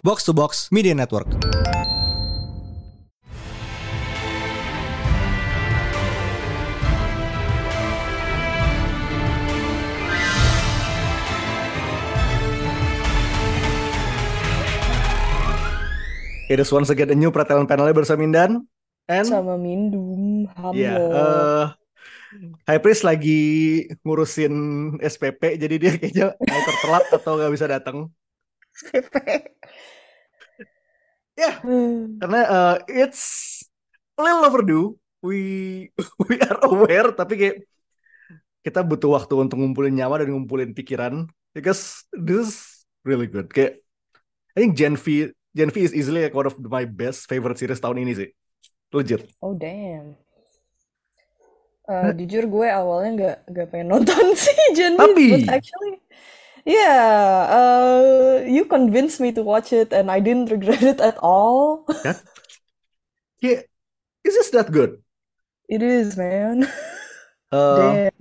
Box 0.00 0.24
to 0.24 0.32
Box 0.32 0.72
Media 0.72 0.96
Network. 0.96 1.28
It 16.50 16.58
is 16.58 16.74
once 16.74 16.90
again 16.90 17.12
a 17.12 17.14
new 17.14 17.30
pertelan 17.30 17.70
panelnya 17.70 17.94
bersama 17.94 18.26
Mindan 18.26 18.66
and 19.06 19.22
sama 19.22 19.54
Mindum 19.54 20.50
Halo 20.58 20.74
ya 20.74 20.98
eh 20.98 21.66
High 22.66 22.82
Priest 22.82 23.02
lagi 23.02 23.42
ngurusin 24.06 24.54
SPP 25.02 25.58
jadi 25.58 25.74
dia 25.78 25.90
kayaknya 25.98 26.26
either 26.38 26.76
telat 26.82 27.04
atau 27.10 27.34
nggak 27.34 27.52
bisa 27.54 27.66
datang. 27.66 28.06
Ya, 31.40 31.56
karena 32.20 32.40
eh, 32.44 33.06
it's 33.06 33.22
a 34.18 34.20
little 34.20 34.44
overdue. 34.44 34.86
We 35.24 35.40
we 36.28 36.36
are 36.40 36.60
aware 36.64 37.12
tapi 37.16 37.36
kayak 37.36 37.56
kita 38.60 38.84
butuh 38.84 39.16
waktu 39.16 39.34
untuk 39.40 39.56
ngumpulin 39.56 39.96
nyawa 39.96 40.20
dan 40.20 40.32
ngumpulin 40.36 40.76
pikiran 40.76 41.28
because 41.56 42.04
this 42.12 42.44
is 42.44 42.52
really 43.08 43.24
good. 43.28 43.48
Kayak 43.48 43.80
I 44.52 44.64
think 44.64 44.76
Gen 44.76 45.00
V 45.00 45.32
Gen 45.56 45.72
V 45.72 45.76
is 45.80 45.96
easily 45.96 46.24
like 46.28 46.36
one 46.36 46.44
of 46.48 46.56
my 46.60 46.84
best 46.84 47.24
favorite 47.24 47.56
series 47.56 47.80
tahun 47.80 48.04
ini 48.04 48.12
sih. 48.16 48.28
Legit. 48.90 49.22
oh 49.38 49.54
damn 49.54 50.18
Eh, 51.90 52.10
jujur 52.22 52.46
gue 52.46 52.68
awalnya 52.70 53.10
nggak 53.18 53.36
nggak 53.50 53.66
pengen 53.74 53.88
nonton 53.90 54.24
sih 54.46 54.54
Gen 54.78 54.94
V, 54.94 55.02
Tapi- 55.10 55.30
but 55.42 55.58
actually 55.58 55.98
yeah 56.64 57.46
uh, 57.48 58.44
you 58.44 58.64
convinced 58.64 59.20
me 59.20 59.32
to 59.32 59.42
watch 59.42 59.72
it 59.72 59.92
and 59.92 60.10
I 60.10 60.20
didn't 60.20 60.50
regret 60.50 60.82
it 60.82 61.00
at 61.00 61.16
all 61.18 61.86
Yeah, 63.40 63.64
is 64.20 64.36
this 64.36 64.52
that 64.52 64.68
good? 64.68 65.00
it 65.64 65.80
is 65.80 66.12
man 66.18 66.68
damn 67.52 68.12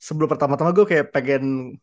sebelum 0.00 0.26
pertama-tama 0.32 0.72
gue 0.72 0.88
kayak 0.88 1.12
pengen 1.12 1.76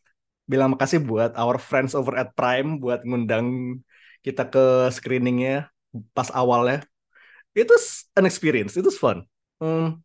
bilang 0.50 0.73
makasih 0.73 1.00
buat 1.00 1.38
our 1.38 1.62
friends 1.62 1.94
over 1.94 2.17
at 2.17 2.34
Prime 2.34 2.82
buat 2.82 3.06
ngundang 3.06 3.80
kita 4.26 4.50
ke 4.50 4.89
screeningnya 4.92 5.70
pas 6.12 6.28
awalnya. 6.34 6.84
Itu 7.54 7.73
an 8.17 8.26
experience, 8.26 8.76
itu 8.76 8.89
fun. 8.92 9.23
Hmm. 9.62 10.02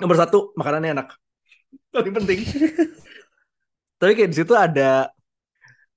Nomor 0.00 0.16
satu 0.16 0.56
makanannya 0.56 0.96
enak, 0.96 1.08
paling 1.92 2.14
penting. 2.14 2.40
Tapi 4.06 4.22
kayak 4.22 4.30
di 4.30 4.38
situ 4.38 4.54
ada 4.54 5.10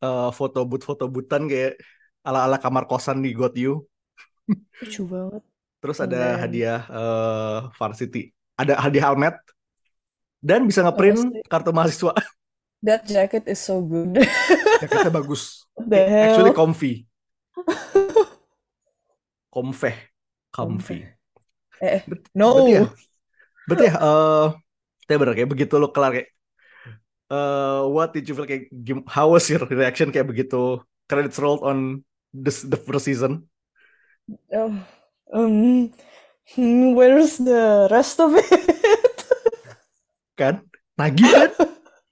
eh, 0.02 0.30
foto 0.34 0.66
booth 0.66 0.82
foto 0.82 1.06
bootan 1.06 1.46
kayak 1.46 1.78
ala-ala 2.26 2.58
kamar 2.58 2.90
kosan 2.90 3.22
di 3.22 3.38
Got 3.38 3.54
You. 3.54 3.86
lucu 4.82 5.06
banget 5.06 5.46
Terus 5.78 6.02
ada 6.02 6.18
man. 6.34 6.42
hadiah 6.42 6.82
eh, 6.90 7.58
varsity, 7.78 8.34
ada 8.58 8.82
hadiah 8.82 9.14
helmet 9.14 9.38
dan 10.42 10.66
bisa 10.66 10.82
ngeprint 10.82 11.46
kartu 11.46 11.70
mahasiswa. 11.70 12.18
that 12.90 13.06
jacket 13.06 13.46
is 13.46 13.62
so 13.62 13.78
good 13.78 14.18
Jaketnya 14.82 15.14
bagus. 15.14 15.70
Actually 15.78 16.58
comfy. 16.66 17.06
Comfy. 19.54 19.94
Comfy. 20.50 21.06
eh 21.78 22.02
Bet- 22.10 22.26
no 22.34 22.58
Berarti 22.58 22.73
ya, 22.73 22.84
berarti 23.70 23.86
ya, 23.86 23.94
eh, 24.02 24.46
tapi 25.06 25.16
bener 25.22 25.34
kayak 25.38 25.50
begitu 25.54 25.78
lo 25.78 25.94
kelar 25.94 26.18
kayak, 26.18 26.34
eh, 27.30 27.82
what 27.88 28.12
did 28.14 28.26
you 28.28 28.34
feel 28.36 28.50
kayak, 28.50 28.70
gim- 28.84 29.06
how 29.08 29.32
was 29.34 29.46
your 29.50 29.62
reaction 29.70 30.10
kayak 30.10 30.28
begitu 30.28 30.82
credits 31.06 31.38
rolled 31.38 31.62
on 31.62 32.02
this 32.34 32.62
the 32.66 32.78
first 32.78 33.06
season? 33.06 33.46
Oh, 34.54 34.70
um, 35.34 35.90
hmm, 36.54 36.94
where's 36.94 37.38
the 37.42 37.90
rest 37.90 38.22
of 38.22 38.34
it? 38.38 38.45
Kan? 40.38 40.64
Nagih 40.95 41.28
kan? 41.28 41.52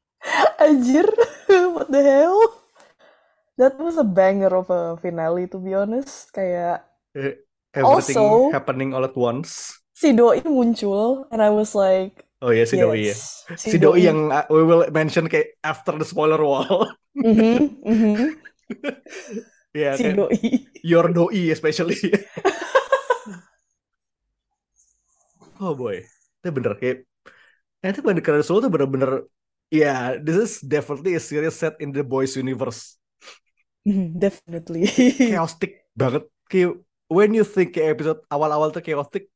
Anjir, 0.63 1.07
what 1.77 1.87
the 1.87 2.01
hell? 2.03 2.41
That 3.57 3.79
was 3.79 3.97
a 3.97 4.05
banger 4.05 4.53
of 4.53 4.69
a 4.69 4.97
finale 5.01 5.47
to 5.49 5.57
be 5.57 5.73
honest. 5.73 6.29
Kayak 6.33 6.83
Eh, 7.17 7.39
Everything 7.73 8.17
Also- 8.21 8.53
happening 8.53 8.93
all 8.93 9.05
at 9.05 9.17
once. 9.17 9.81
si 9.97 10.13
Doi 10.13 10.45
muncul 10.45 11.25
and 11.33 11.41
I 11.41 11.49
was 11.49 11.73
like, 11.73 12.26
Oh 12.41 12.53
ya 12.53 12.65
si 12.69 12.77
Doi 12.77 13.09
ya. 13.09 13.15
yes, 13.17 13.45
Si 13.57 13.77
Doi 13.81 14.05
yang 14.05 14.29
uh, 14.29 14.45
we 14.53 14.61
will 14.61 14.85
mention 14.93 15.25
kayak 15.25 15.57
after 15.65 15.97
the 15.97 16.05
spoiler 16.05 16.37
wall. 16.37 16.85
Mhm, 17.17 17.81
mhm, 17.85 18.37
Ya 19.77 19.97
si 19.97 20.03
kayak 20.03 20.17
Doi. 20.17 20.37
your 20.83 21.07
Doi 21.13 21.51
especially. 21.53 21.97
oh 25.63 25.73
boy. 25.77 26.03
Itu 26.41 26.49
bener 26.53 26.73
kayak 26.79 26.97
itu 27.85 28.01
bener 28.03 28.21
keren 28.25 28.43
Solo 28.43 28.59
tuh 28.67 28.71
bener-bener 28.73 29.11
ya 29.71 30.17
this 30.19 30.37
is 30.37 30.51
definitely 30.65 31.15
a 31.15 31.21
series 31.23 31.55
set 31.55 31.75
in 31.83 31.93
the 31.95 32.03
boys 32.03 32.35
universe. 32.35 32.97
Mhm, 33.87 34.19
Definitely. 34.19 34.83
Chaotic 35.27 35.71
banget. 35.97 36.23
Kayak 36.47 36.79
when 37.11 37.31
you 37.35 37.43
think 37.43 37.75
kayak 37.75 37.99
episode 37.99 38.19
awal-awal 38.31 38.69
tuh 38.75 38.83
chaotic 38.83 39.27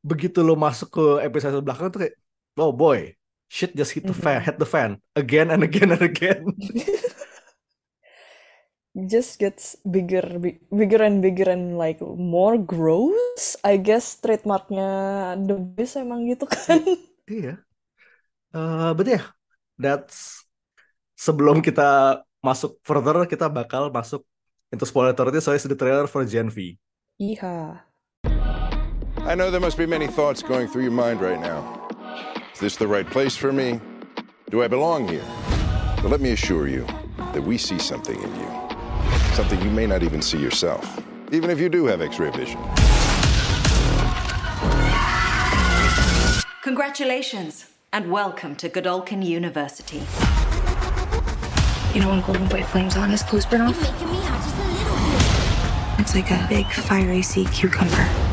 begitu 0.00 0.40
lo 0.46 0.54
masuk 0.54 0.88
ke 0.94 1.04
episode 1.26 1.60
belakang 1.64 1.90
tuh 1.90 2.00
kayak 2.06 2.14
oh 2.58 2.70
boy 2.72 3.12
shit 3.48 3.72
just 3.72 3.96
hit 3.96 4.04
the 4.04 4.12
fan, 4.14 4.40
Mhm. 4.40 4.44
hit 4.44 4.56
the 4.60 4.68
fan 4.68 4.90
again 5.16 5.48
and 5.48 5.64
again 5.64 5.88
and 5.90 6.04
again. 6.04 6.44
just 9.12 9.38
gets 9.38 9.78
bigger, 9.86 10.26
bi- 10.42 10.58
bigger 10.74 11.02
and 11.06 11.22
bigger 11.22 11.46
and 11.48 11.78
like 11.78 12.00
more 12.02 12.58
gross. 12.58 13.54
I 13.62 13.78
guess 13.78 14.18
trademarknya 14.18 14.88
The 15.46 15.54
Boys 15.54 15.94
emang 15.94 16.26
gitu 16.26 16.44
kan. 16.50 16.82
Iya. 17.28 17.60
Eh 18.50 18.90
berarti 18.96 19.12
ya, 19.20 19.22
that's 19.78 20.42
sebelum 21.14 21.60
kita 21.62 22.20
masuk 22.40 22.80
further, 22.82 23.28
kita 23.28 23.46
bakal 23.52 23.92
masuk 23.92 24.24
into 24.72 24.84
spoiler 24.84 25.12
territory, 25.14 25.40
so 25.44 25.52
it's 25.54 25.64
the 25.68 25.78
trailer 25.78 26.08
for 26.10 26.24
Gen 26.26 26.48
V. 26.50 26.74
Iya. 27.18 27.87
I 29.28 29.34
know 29.34 29.50
there 29.50 29.60
must 29.60 29.76
be 29.76 29.84
many 29.84 30.06
thoughts 30.06 30.42
going 30.42 30.68
through 30.68 30.84
your 30.84 30.90
mind 30.90 31.20
right 31.20 31.38
now. 31.38 31.86
Is 32.54 32.60
this 32.60 32.76
the 32.76 32.88
right 32.88 33.06
place 33.06 33.36
for 33.36 33.52
me? 33.52 33.78
Do 34.48 34.62
I 34.62 34.68
belong 34.68 35.06
here? 35.06 35.22
But 35.96 36.06
let 36.06 36.22
me 36.22 36.30
assure 36.30 36.66
you 36.66 36.86
that 37.34 37.42
we 37.42 37.58
see 37.58 37.78
something 37.78 38.16
in 38.16 38.34
you. 38.36 38.50
Something 39.34 39.60
you 39.60 39.68
may 39.68 39.86
not 39.86 40.02
even 40.02 40.22
see 40.22 40.38
yourself, 40.38 41.02
even 41.30 41.50
if 41.50 41.60
you 41.60 41.68
do 41.68 41.84
have 41.84 42.00
x 42.00 42.18
ray 42.18 42.30
vision. 42.30 42.58
Congratulations 46.62 47.66
and 47.92 48.10
welcome 48.10 48.56
to 48.56 48.70
Godolkin 48.70 49.22
University. 49.22 50.00
You 51.92 52.00
know 52.00 52.08
when 52.08 52.22
golden 52.22 52.48
boy 52.48 52.62
flames 52.62 52.96
on, 52.96 53.10
his 53.10 53.22
clothes 53.22 53.44
burn 53.44 53.60
off? 53.60 53.78
It's 56.00 56.14
like 56.14 56.30
a 56.30 56.46
big 56.48 56.64
fiery 56.64 57.20
sea 57.20 57.44
cucumber. 57.52 58.27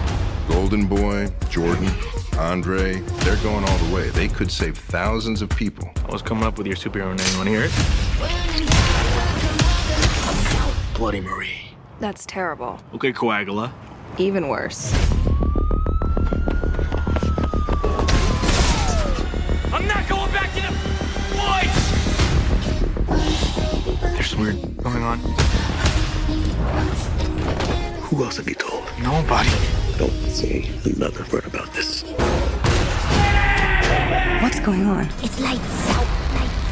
Golden 0.47 0.85
Boy, 0.87 1.27
Jordan, 1.49 1.89
Andre, 2.37 2.99
they're 3.23 3.37
going 3.37 3.63
all 3.63 3.77
the 3.77 3.93
way. 3.93 4.09
They 4.09 4.27
could 4.27 4.51
save 4.51 4.77
thousands 4.77 5.41
of 5.41 5.49
people. 5.49 5.89
I 6.07 6.11
was 6.11 6.21
coming 6.21 6.43
up 6.43 6.57
with 6.57 6.67
your 6.67 6.75
superhero 6.75 7.15
name. 7.17 7.37
Want 7.37 7.47
to 7.47 7.51
hear 7.51 7.63
it? 7.65 7.71
Bloody 10.97 11.21
Marie. 11.21 11.71
That's 11.99 12.25
terrible. 12.25 12.79
Okay, 12.93 13.11
Coagula. 13.13 13.71
Even 14.17 14.47
worse. 14.47 14.93
I'm 19.73 19.87
not 19.87 20.07
going 20.07 20.31
back 20.31 20.53
to 20.55 20.61
the 20.61 20.71
woods! 21.37 21.75
There's 24.13 24.29
some 24.29 24.39
weird 24.41 24.77
going 24.83 25.03
on. 25.03 25.19
Who 28.03 28.23
else 28.23 28.37
have 28.37 28.47
you 28.47 28.55
told? 28.55 28.83
Nobody. 29.01 29.49
Don't 29.97 30.11
say 30.27 30.69
another 30.83 31.25
word 31.31 31.45
about 31.45 31.71
this. 31.73 32.03
What's 34.41 34.59
going 34.59 34.85
on? 34.85 35.07
It's 35.23 35.39
lights. 35.39 35.89
out. 35.91 36.05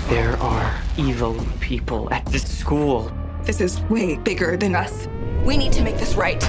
There 0.10 0.36
are 0.42 0.78
evil 0.98 1.34
people 1.62 2.14
at 2.14 2.26
this 2.26 2.46
school. 2.46 3.10
This 3.44 3.62
is 3.62 3.80
way 3.84 4.18
bigger 4.18 4.58
than 4.58 4.76
us. 4.76 5.08
We 5.46 5.56
need 5.56 5.72
to 5.72 5.84
make 5.84 5.98
this 5.98 6.16
right. 6.16 6.42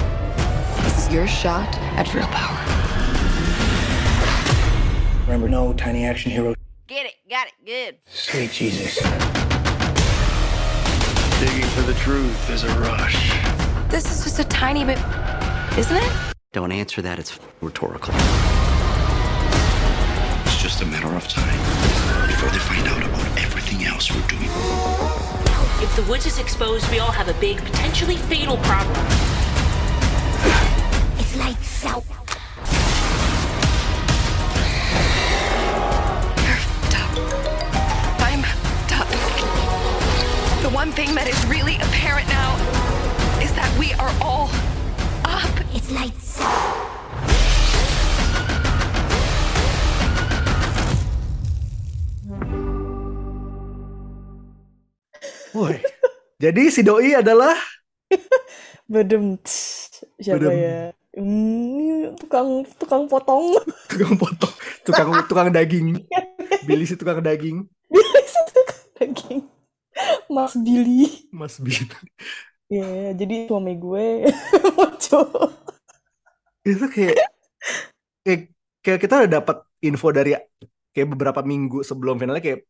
This 0.83 1.07
is 1.07 1.13
your 1.13 1.27
shot 1.27 1.73
at 1.95 2.13
real 2.13 2.27
power. 2.27 2.61
Remember, 5.21 5.47
no 5.47 5.71
tiny 5.73 6.03
action 6.03 6.29
hero. 6.31 6.55
Get 6.87 7.05
it, 7.05 7.13
got 7.29 7.47
it, 7.47 7.53
good. 7.65 7.97
Sweet 8.05 8.51
Jesus. 8.51 8.97
Digging 11.39 11.69
for 11.69 11.83
the 11.83 11.95
truth 11.99 12.49
is 12.49 12.65
a 12.65 12.79
rush. 12.79 13.31
This 13.89 14.11
is 14.11 14.25
just 14.25 14.39
a 14.39 14.43
tiny 14.43 14.83
bit, 14.83 14.99
isn't 15.77 15.95
it? 15.95 16.34
Don't 16.55 16.71
answer 16.71 17.01
that, 17.01 17.19
it's 17.19 17.37
rhetorical. 17.59 18.13
It's 20.45 20.63
just 20.63 20.81
a 20.81 20.85
matter 20.85 21.13
of 21.13 21.27
time 21.27 21.59
before 22.27 22.47
they 22.47 22.59
find 22.59 22.87
out 22.87 23.03
about 23.03 23.27
everything 23.37 23.85
else 23.85 24.09
we're 24.09 24.25
doing. 24.27 24.47
If 25.83 25.93
the 25.97 26.03
woods 26.09 26.25
is 26.25 26.39
exposed, 26.39 26.89
we 26.91 26.99
all 26.99 27.11
have 27.11 27.27
a 27.27 27.33
big, 27.41 27.57
potentially 27.57 28.15
fatal 28.15 28.55
problem. 28.63 28.95
It's 31.19 31.35
lights 31.35 31.85
out. 31.87 32.05
I'm 38.23 38.43
done. 38.87 39.09
The 40.63 40.69
one 40.73 40.93
thing 40.93 41.13
that 41.15 41.27
is 41.27 41.45
really 41.47 41.75
apparent 41.75 42.29
now 42.29 42.55
is 43.43 43.51
that 43.55 43.69
we 43.77 43.91
are 43.95 44.13
all 44.21 44.49
up. 45.25 45.51
It's 45.75 45.91
lights 45.91 46.24
Jadi 56.45 56.69
si 56.69 56.85
doi 56.85 57.17
adalah 57.17 57.57
Bedem. 58.93 59.41
Siapa 60.21 60.37
Bedem. 60.37 60.53
ya? 60.53 60.77
Hmm, 61.17 62.13
tukang 62.21 62.61
tukang 62.77 63.09
potong. 63.09 63.57
tukang 63.89 64.13
potong, 64.13 64.53
tukang 64.85 65.09
tukang 65.29 65.49
daging. 65.49 66.05
Billy 66.69 66.85
si 66.85 66.93
tukang 66.93 67.17
daging, 67.25 67.65
Daging. 68.93 69.41
Mas 70.29 70.53
Billy. 70.53 71.25
Mas 71.33 71.57
Bin. 71.57 71.89
Iya, 72.69 73.17
jadi 73.17 73.49
suami 73.49 73.73
gue 73.81 74.29
muncul. 74.77 75.49
Itu 76.61 76.85
kayak 76.93 77.25
kayak, 78.21 78.41
kayak 78.85 78.99
kita 79.01 79.13
udah 79.25 79.31
dapat 79.41 79.57
info 79.81 80.13
dari 80.13 80.37
kayak 80.93 81.09
beberapa 81.09 81.41
minggu 81.41 81.81
sebelum 81.81 82.21
finalnya 82.21 82.43
kayak 82.45 82.69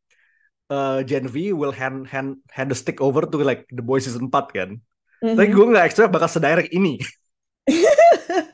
uh, 0.68 1.00
Gen 1.02 1.26
V 1.26 1.52
will 1.52 1.72
hand 1.72 2.08
hand 2.08 2.42
hand 2.50 2.70
the 2.70 2.78
stick 2.78 3.00
over 3.00 3.24
to 3.24 3.38
like 3.40 3.66
The 3.70 3.82
Boys 3.82 4.06
season 4.06 4.28
4 4.28 4.50
kan. 4.50 4.70
Tapi 5.18 5.46
Mhm. 5.48 5.54
gue 5.54 5.66
nggak 5.72 5.86
expect 5.86 6.12
bakal 6.12 6.28
sedirect 6.28 6.70
ini. 6.72 7.00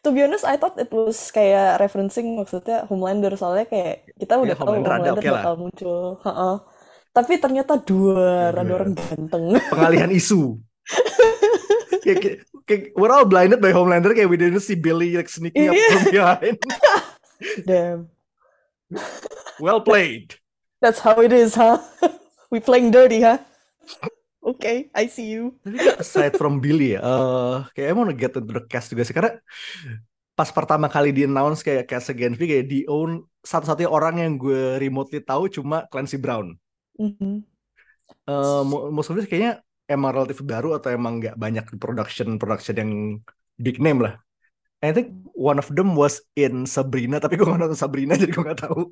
To 0.00 0.14
be 0.14 0.22
honest, 0.22 0.46
I 0.46 0.54
thought 0.54 0.78
it 0.78 0.94
was 0.94 1.18
kayak 1.28 1.82
referencing 1.82 2.38
maksudnya 2.38 2.86
Homelander 2.86 3.34
soalnya 3.34 3.66
kayak 3.66 4.06
kita 4.14 4.38
udah 4.38 4.54
Ya, 4.54 4.56
tahu 4.56 4.66
Homelander 4.70 4.86
ada, 4.86 4.94
Homelander 4.94 5.18
oke 5.18 5.26
lah. 5.26 5.34
bakal 5.42 5.54
muncul. 5.58 5.98
Ha-ha. 6.22 6.50
Tapi 7.10 7.32
ternyata 7.42 7.72
dua, 7.82 8.54
ada 8.54 8.62
Dua. 8.62 8.74
orang 8.78 8.94
ganteng. 8.94 9.44
Pengalihan 9.58 10.10
isu. 10.14 10.54
kayak, 12.06 12.18
kayak, 12.22 12.38
kayak 12.62 12.82
we're 12.94 13.10
all 13.10 13.26
blinded 13.26 13.58
by 13.58 13.74
Homelander 13.74 14.14
kayak 14.14 14.30
we 14.30 14.38
didn't 14.38 14.62
see 14.62 14.78
Billy 14.78 15.18
like 15.18 15.26
sneaking 15.26 15.66
up 15.66 15.74
Iya. 15.74 15.88
from 15.90 16.04
behind. 16.14 16.56
Damn. 17.68 18.00
well 19.58 19.82
played. 19.82 20.38
That's 20.80 21.00
how 21.00 21.20
it 21.20 21.32
is, 21.32 21.54
huh? 21.54 21.78
We 22.50 22.60
playing 22.60 22.90
dirty, 22.92 23.20
huh? 23.22 23.38
Okay, 24.42 24.88
I 24.94 25.06
see 25.10 25.28
you. 25.28 25.58
Tapi 25.66 25.76
aside 26.00 26.32
from 26.38 26.62
Billy 26.62 26.96
ya, 26.96 27.00
eh 27.04 27.56
kayak 27.74 27.88
I 27.90 27.94
wanna 27.94 28.14
get 28.16 28.32
into 28.38 28.54
the 28.54 28.64
cast 28.64 28.88
juga 28.94 29.04
sih 29.04 29.12
karena 29.12 29.36
pas 30.38 30.48
pertama 30.54 30.86
kali 30.86 31.10
di 31.10 31.26
announce 31.26 31.60
kayak 31.66 31.90
cast 31.90 32.14
Gen 32.14 32.38
V 32.38 32.40
kayak 32.46 32.66
di 32.70 32.86
own 32.86 33.26
satu-satunya 33.42 33.90
orang 33.90 34.22
yang 34.22 34.32
gue 34.38 34.78
remotely 34.78 35.18
tahu 35.20 35.50
cuma 35.50 35.84
Clancy 35.90 36.16
Brown. 36.16 36.54
Mhm. 36.98 37.44
Eh 38.28 38.62
mo- 38.64 38.88
most 38.94 39.10
of 39.10 39.18
it 39.18 39.26
kayaknya 39.26 39.60
emang 39.90 40.14
relatif 40.14 40.38
baru 40.44 40.76
atau 40.78 40.94
emang 40.94 41.18
nggak 41.18 41.34
banyak 41.36 41.64
production 41.82 42.38
production 42.40 42.74
yang 42.78 42.92
big 43.58 43.82
name 43.82 43.98
lah. 44.04 44.14
I 44.84 44.94
think 44.94 45.10
one 45.34 45.58
of 45.58 45.68
them 45.74 45.98
was 45.98 46.22
in 46.38 46.64
Sabrina 46.68 47.18
tapi 47.18 47.34
gue 47.36 47.46
nggak 47.46 47.60
nonton 47.60 47.78
Sabrina 47.78 48.14
jadi 48.20 48.30
gue 48.30 48.44
nggak 48.46 48.62
tahu. 48.68 48.82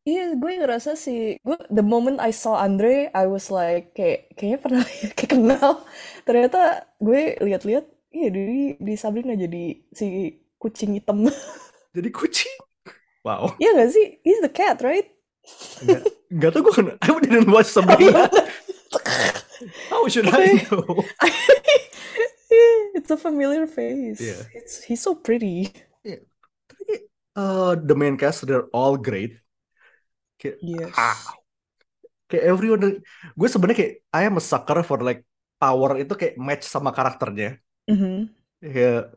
Iya, 0.00 0.32
gue 0.32 0.52
ngerasa 0.56 0.96
sih, 0.96 1.36
gue 1.44 1.56
the 1.68 1.84
moment 1.84 2.24
I 2.24 2.32
saw 2.32 2.56
Andre, 2.56 3.12
I 3.12 3.28
was 3.28 3.52
like 3.52 3.92
kayak 3.92 4.32
kayaknya 4.32 4.58
pernah 4.64 4.82
kayak 5.16 5.30
kenal. 5.30 5.84
Ternyata 6.24 6.88
gue 6.96 7.36
lihat-lihat, 7.36 7.84
iya 8.08 8.28
di 8.32 8.74
di 8.80 8.94
Sabrina 8.96 9.36
jadi 9.36 9.76
si 9.92 10.06
kucing 10.56 10.96
hitam. 10.96 11.28
Jadi 11.96 12.06
kucing. 12.14 12.54
Wow. 13.26 13.58
Iya 13.58 13.74
gak 13.74 13.90
sih? 13.90 14.22
He's 14.22 14.38
the 14.38 14.52
cat, 14.52 14.78
right? 14.78 15.10
Nggak, 15.82 16.02
nggak 16.30 16.50
tahu 16.54 16.62
gue 16.70 16.74
kena- 16.78 16.98
I 17.02 17.10
didn't 17.18 17.50
watch 17.50 17.66
Sabrina. 17.66 18.30
How 19.90 20.06
should 20.06 20.30
I 20.30 20.62
know? 20.70 21.02
It's 22.94 23.10
a 23.10 23.18
familiar 23.18 23.66
face. 23.66 24.22
Iya. 24.22 24.38
It's 24.54 24.86
he's 24.86 25.02
so 25.02 25.18
pretty. 25.18 25.74
Uh, 27.34 27.74
the 27.74 27.94
main 27.98 28.14
cast 28.14 28.46
they're 28.46 28.70
all 28.70 28.94
great. 28.94 29.38
Kayak, 30.40 30.56
Yes. 30.64 30.96
ah, 30.96 31.20
kayak 32.24 32.44
everyone, 32.48 33.04
gue 33.36 33.48
sebenarnya 33.52 33.76
kayak 33.76 33.94
I 34.16 34.22
am 34.24 34.40
a 34.40 34.44
sucker 34.44 34.80
for 34.80 35.04
like 35.04 35.20
power 35.60 36.00
itu 36.00 36.16
kayak 36.16 36.40
match 36.40 36.64
sama 36.64 36.96
karakternya. 36.96 37.60
Mhm. 37.84 38.32
Kayak, 38.64 39.12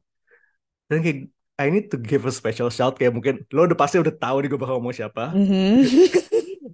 dan 0.91 0.99
kayak 0.99 1.19
I 1.53 1.67
need 1.71 1.87
to 1.93 1.97
give 2.01 2.27
a 2.27 2.33
special 2.33 2.67
shout 2.67 2.99
kayak 2.99 3.15
mungkin 3.15 3.47
lo 3.55 3.63
udah 3.63 3.77
pasti 3.79 4.01
udah 4.01 4.11
tahu 4.11 4.43
nih 4.43 4.49
gue 4.51 4.59
bakal 4.59 4.75
ngomong 4.83 4.95
siapa. 4.95 5.31
Mhm. 5.31 5.73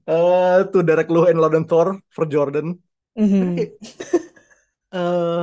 Eh, 0.10 0.60
tuh 0.74 0.82
Derek 0.82 1.06
Luh 1.14 1.30
and 1.30 1.38
Loden 1.38 1.70
Thor 1.70 1.94
for 2.10 2.26
Jordan. 2.26 2.74
Mhm. 3.14 3.54
Kayak, 3.54 3.72
eh, 4.90 5.42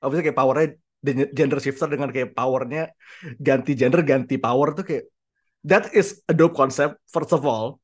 obviously 0.00 0.24
kayak 0.24 0.38
powernya 0.38 0.66
gen- 1.04 1.32
gender 1.36 1.60
shifter 1.60 1.92
dengan 1.92 2.08
kayak 2.08 2.32
powernya 2.32 2.88
ganti 3.36 3.76
gender 3.76 4.00
ganti 4.00 4.40
power 4.40 4.72
tuh 4.72 4.84
kayak 4.88 5.04
that 5.60 5.92
is 5.92 6.24
a 6.24 6.32
dope 6.32 6.56
concept 6.56 6.96
first 7.04 7.36
of 7.36 7.44
all. 7.44 7.76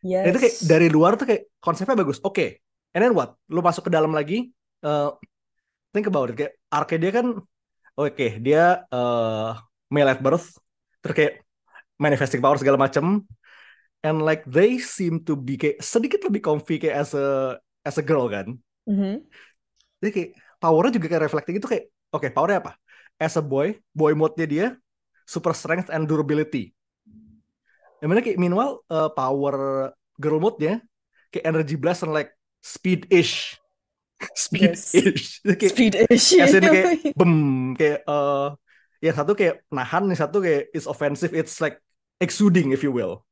Dan 0.00 0.32
itu 0.32 0.40
kayak 0.40 0.56
Yes. 0.56 0.64
dari 0.64 0.88
luar 0.88 1.20
tuh 1.20 1.28
kayak 1.28 1.52
konsepnya 1.60 1.96
bagus. 1.96 2.18
Oke. 2.24 2.64
And 2.96 3.04
then 3.04 3.12
what? 3.12 3.36
Lu 3.52 3.60
masuk 3.60 3.86
ke 3.88 3.92
dalam 3.92 4.10
lagi. 4.16 4.50
eh 4.80 5.10
think 5.92 6.08
about 6.08 6.32
it. 6.32 6.36
Kayak 6.40 6.52
arc 6.72 6.90
dia 6.96 7.12
kan. 7.12 7.26
Oke. 8.00 8.40
dia 8.40 8.80
eh 8.88 9.50
male 9.92 10.10
at 10.16 10.20
birth. 10.24 10.56
Terus 11.04 11.14
kayak 11.16 11.34
manifesting 12.00 12.40
power 12.40 12.56
segala 12.56 12.80
macem. 12.80 13.28
And 14.00 14.24
like 14.24 14.48
they 14.48 14.80
seem 14.80 15.20
to 15.28 15.36
be 15.36 15.60
kayak 15.60 15.84
sedikit 15.84 16.24
lebih 16.24 16.40
comfy 16.40 16.80
kayak 16.80 16.96
as 17.04 17.12
a 17.12 17.60
as 17.84 18.00
a 18.00 18.04
girl 18.04 18.24
kan. 18.32 18.56
Mhm. 18.88 19.20
Jadi 20.00 20.10
kayak 20.16 20.30
powernya 20.56 20.96
juga 20.96 21.06
kayak 21.12 21.24
reflecting 21.28 21.60
itu 21.60 21.68
kayak. 21.68 21.84
Oke 22.08 22.32
powernya 22.32 22.64
apa? 22.64 22.72
As 23.20 23.36
a 23.36 23.44
boy. 23.44 23.76
Boy 23.92 24.16
mode-nya 24.16 24.48
dia. 24.48 24.66
Super 25.28 25.52
strength 25.52 25.92
and 25.92 26.08
durability. 26.08 26.72
Yang 28.00 28.08
mana 28.08 28.20
kayak 28.24 28.38
meanwhile 28.40 28.80
uh, 28.88 29.08
power 29.12 29.54
girl 30.16 30.40
mode-nya 30.40 30.80
kayak 31.28 31.44
energy 31.46 31.76
blast 31.76 32.02
and 32.02 32.12
like 32.12 32.32
speed-ish. 32.60 33.56
Yes. 34.20 34.92
Speed-ish. 34.92 35.40
Jadi 35.40 35.56
kayak, 35.56 35.72
Speed-ish. 35.72 36.26
as 36.36 36.52
in 36.52 36.60
kayak 36.60 36.92
bem 37.20 37.32
kayak 37.72 38.04
uh, 38.04 38.52
yang 39.00 39.16
satu 39.16 39.32
kayak 39.32 39.64
nahan, 39.72 40.12
yang 40.12 40.20
satu 40.20 40.44
kayak 40.44 40.68
is 40.76 40.84
offensive, 40.84 41.32
it's 41.32 41.56
like 41.56 41.80
exuding 42.20 42.68
if 42.68 42.84
you 42.84 42.92
will. 42.92 43.24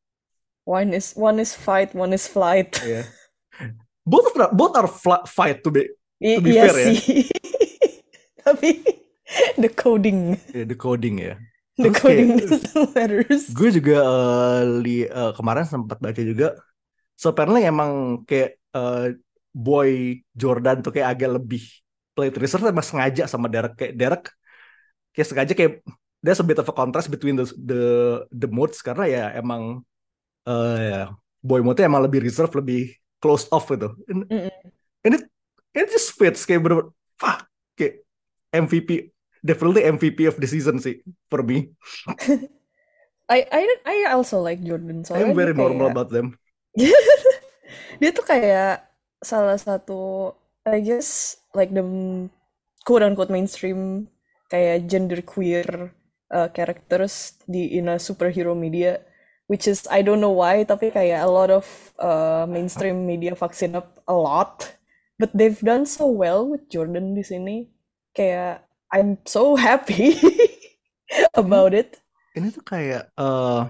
One 0.64 0.96
is 0.96 1.12
one 1.12 1.36
is 1.44 1.52
fight, 1.52 1.92
one 1.92 2.16
is 2.16 2.24
flight. 2.24 2.80
Yeah. 2.80 3.04
Both 4.08 4.32
of 4.32 4.56
both 4.56 4.80
are 4.80 4.88
fight 5.28 5.60
to 5.60 5.68
be 5.68 5.92
I- 6.24 6.40
to 6.40 6.40
be 6.40 6.56
iya 6.56 6.72
fair 6.72 6.76
ya. 6.80 6.84
sih. 6.96 7.28
Tapi 8.48 8.70
the 9.60 9.68
coding, 9.68 10.40
Yeah, 10.56 10.64
the 10.64 10.76
coding 10.76 11.20
ya. 11.20 11.36
The 11.78 11.88
Terus 11.88 12.02
coding 12.02 12.28
kayak- 12.34 12.58
still 12.66 12.86
matters. 12.90 13.42
gue 13.54 13.70
juga 13.72 13.96
eh, 14.02 14.62
li 14.82 14.96
eh, 15.06 15.32
kemarin 15.32 15.64
sempat 15.64 15.98
baca 15.98 16.18
juga 16.20 16.58
so 17.14 17.30
apparently 17.30 17.62
emang 17.62 18.22
kayak 18.26 18.58
eh, 18.74 19.06
boy 19.54 20.18
Jordan 20.34 20.82
tuh 20.82 20.90
kayak 20.90 21.16
agak 21.16 21.38
lebih 21.38 21.62
play 22.12 22.28
research 22.34 22.66
emang 22.66 22.82
sengaja 22.82 23.24
sama 23.30 23.46
Derek 23.46 23.78
kayak 23.78 23.94
Derek 23.94 24.24
kayak 25.14 25.26
sengaja 25.26 25.52
kayak 25.54 25.72
there's 26.18 26.38
a 26.38 26.46
bit 26.46 26.58
of 26.58 26.66
a 26.66 26.74
contrast 26.74 27.06
between 27.08 27.38
the 27.38 27.46
the 27.54 27.82
the 28.34 28.48
modes 28.50 28.82
karena 28.82 29.04
ya 29.06 29.24
emang 29.34 29.82
eh 30.42 31.06
boy 31.38 31.62
mode 31.62 31.78
emang 31.78 32.02
lebih 32.02 32.22
reserve 32.22 32.50
lebih 32.58 32.90
close 33.18 33.46
off 33.50 33.70
gitu 33.70 33.94
and, 34.10 34.26
Mm-mm. 34.26 34.50
and 35.06 35.12
it 35.14 35.22
it 35.74 35.86
just 35.90 36.14
fits 36.14 36.42
kayak 36.42 36.62
bener 36.62 36.90
fuck 37.14 37.46
kayak 37.74 38.02
MVP 38.50 39.10
definitely 39.44 39.84
MVP 39.84 40.28
of 40.28 40.36
the 40.38 40.48
season 40.48 40.82
sih 40.82 41.02
for 41.30 41.42
me. 41.42 41.72
I 43.28 43.44
I 43.44 43.62
I 43.84 43.96
also 44.16 44.40
like 44.40 44.64
Jordan 44.64 45.04
soalnya 45.04 45.32
I'm 45.32 45.36
very 45.36 45.52
dia 45.52 45.60
normal 45.60 45.88
kayak 45.88 45.94
about 45.96 46.10
them. 46.10 46.26
Dia 48.00 48.10
tuh 48.14 48.24
kayak 48.24 48.86
salah 49.20 49.58
satu 49.58 50.32
I 50.64 50.80
guess 50.80 51.36
like 51.52 51.74
the 51.74 51.84
quote 52.86 53.04
unquote 53.04 53.28
mainstream 53.28 54.08
kayak 54.48 54.88
gender 54.88 55.20
queer 55.20 55.92
uh, 56.32 56.48
characters 56.54 57.36
di 57.44 57.76
in 57.76 57.92
a 57.92 58.00
superhero 58.00 58.56
media 58.56 59.02
which 59.48 59.66
is 59.66 59.88
I 59.90 60.04
don't 60.04 60.20
know 60.20 60.32
why 60.32 60.62
tapi 60.62 60.92
kayak 60.92 61.24
a 61.24 61.28
lot 61.32 61.50
of 61.50 61.66
uh, 61.98 62.44
mainstream 62.46 63.08
media 63.08 63.34
vaksin 63.34 63.74
up 63.74 63.98
a 64.06 64.14
lot. 64.14 64.76
But 65.18 65.34
they've 65.34 65.58
done 65.58 65.82
so 65.82 66.06
well 66.06 66.46
with 66.46 66.70
Jordan 66.70 67.18
di 67.18 67.26
sini. 67.26 67.66
Kayak 68.14 68.67
I'm 68.92 69.18
so 69.24 69.56
happy 69.56 70.16
about 71.34 71.74
it 71.74 72.00
ini 72.36 72.46
tuh 72.54 72.62
kayak 72.70 73.02
eh 73.20 73.60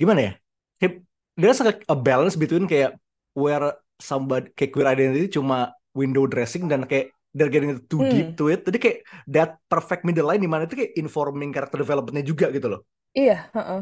gimana 0.00 0.20
ya? 0.26 0.32
Kayak 0.80 0.92
there's 1.36 1.60
like 1.64 1.82
a 1.88 1.96
balance 1.96 2.36
between 2.36 2.64
kayak 2.68 2.96
where 3.36 3.76
somebody 4.00 4.52
kayak 4.56 4.70
queer 4.74 4.88
identity 4.88 5.28
cuma 5.32 5.72
window 5.96 6.24
dressing 6.28 6.68
dan 6.68 6.84
kayak 6.84 7.12
they're 7.36 7.52
getting 7.52 7.76
too 7.88 8.00
Hmm. 8.00 8.08
deep 8.08 8.36
to 8.36 8.48
it. 8.52 8.64
Jadi 8.64 8.78
kayak 8.80 8.98
that 9.28 9.50
perfect 9.68 10.04
middle 10.04 10.28
line 10.28 10.40
di 10.40 10.48
mana 10.50 10.64
itu 10.68 10.76
kayak 10.76 10.92
informing 11.00 11.52
character 11.52 11.80
developmentnya 11.80 12.24
juga 12.24 12.48
gitu 12.52 12.68
loh. 12.72 12.80
Iya, 13.16 13.48
heeh. 13.56 13.80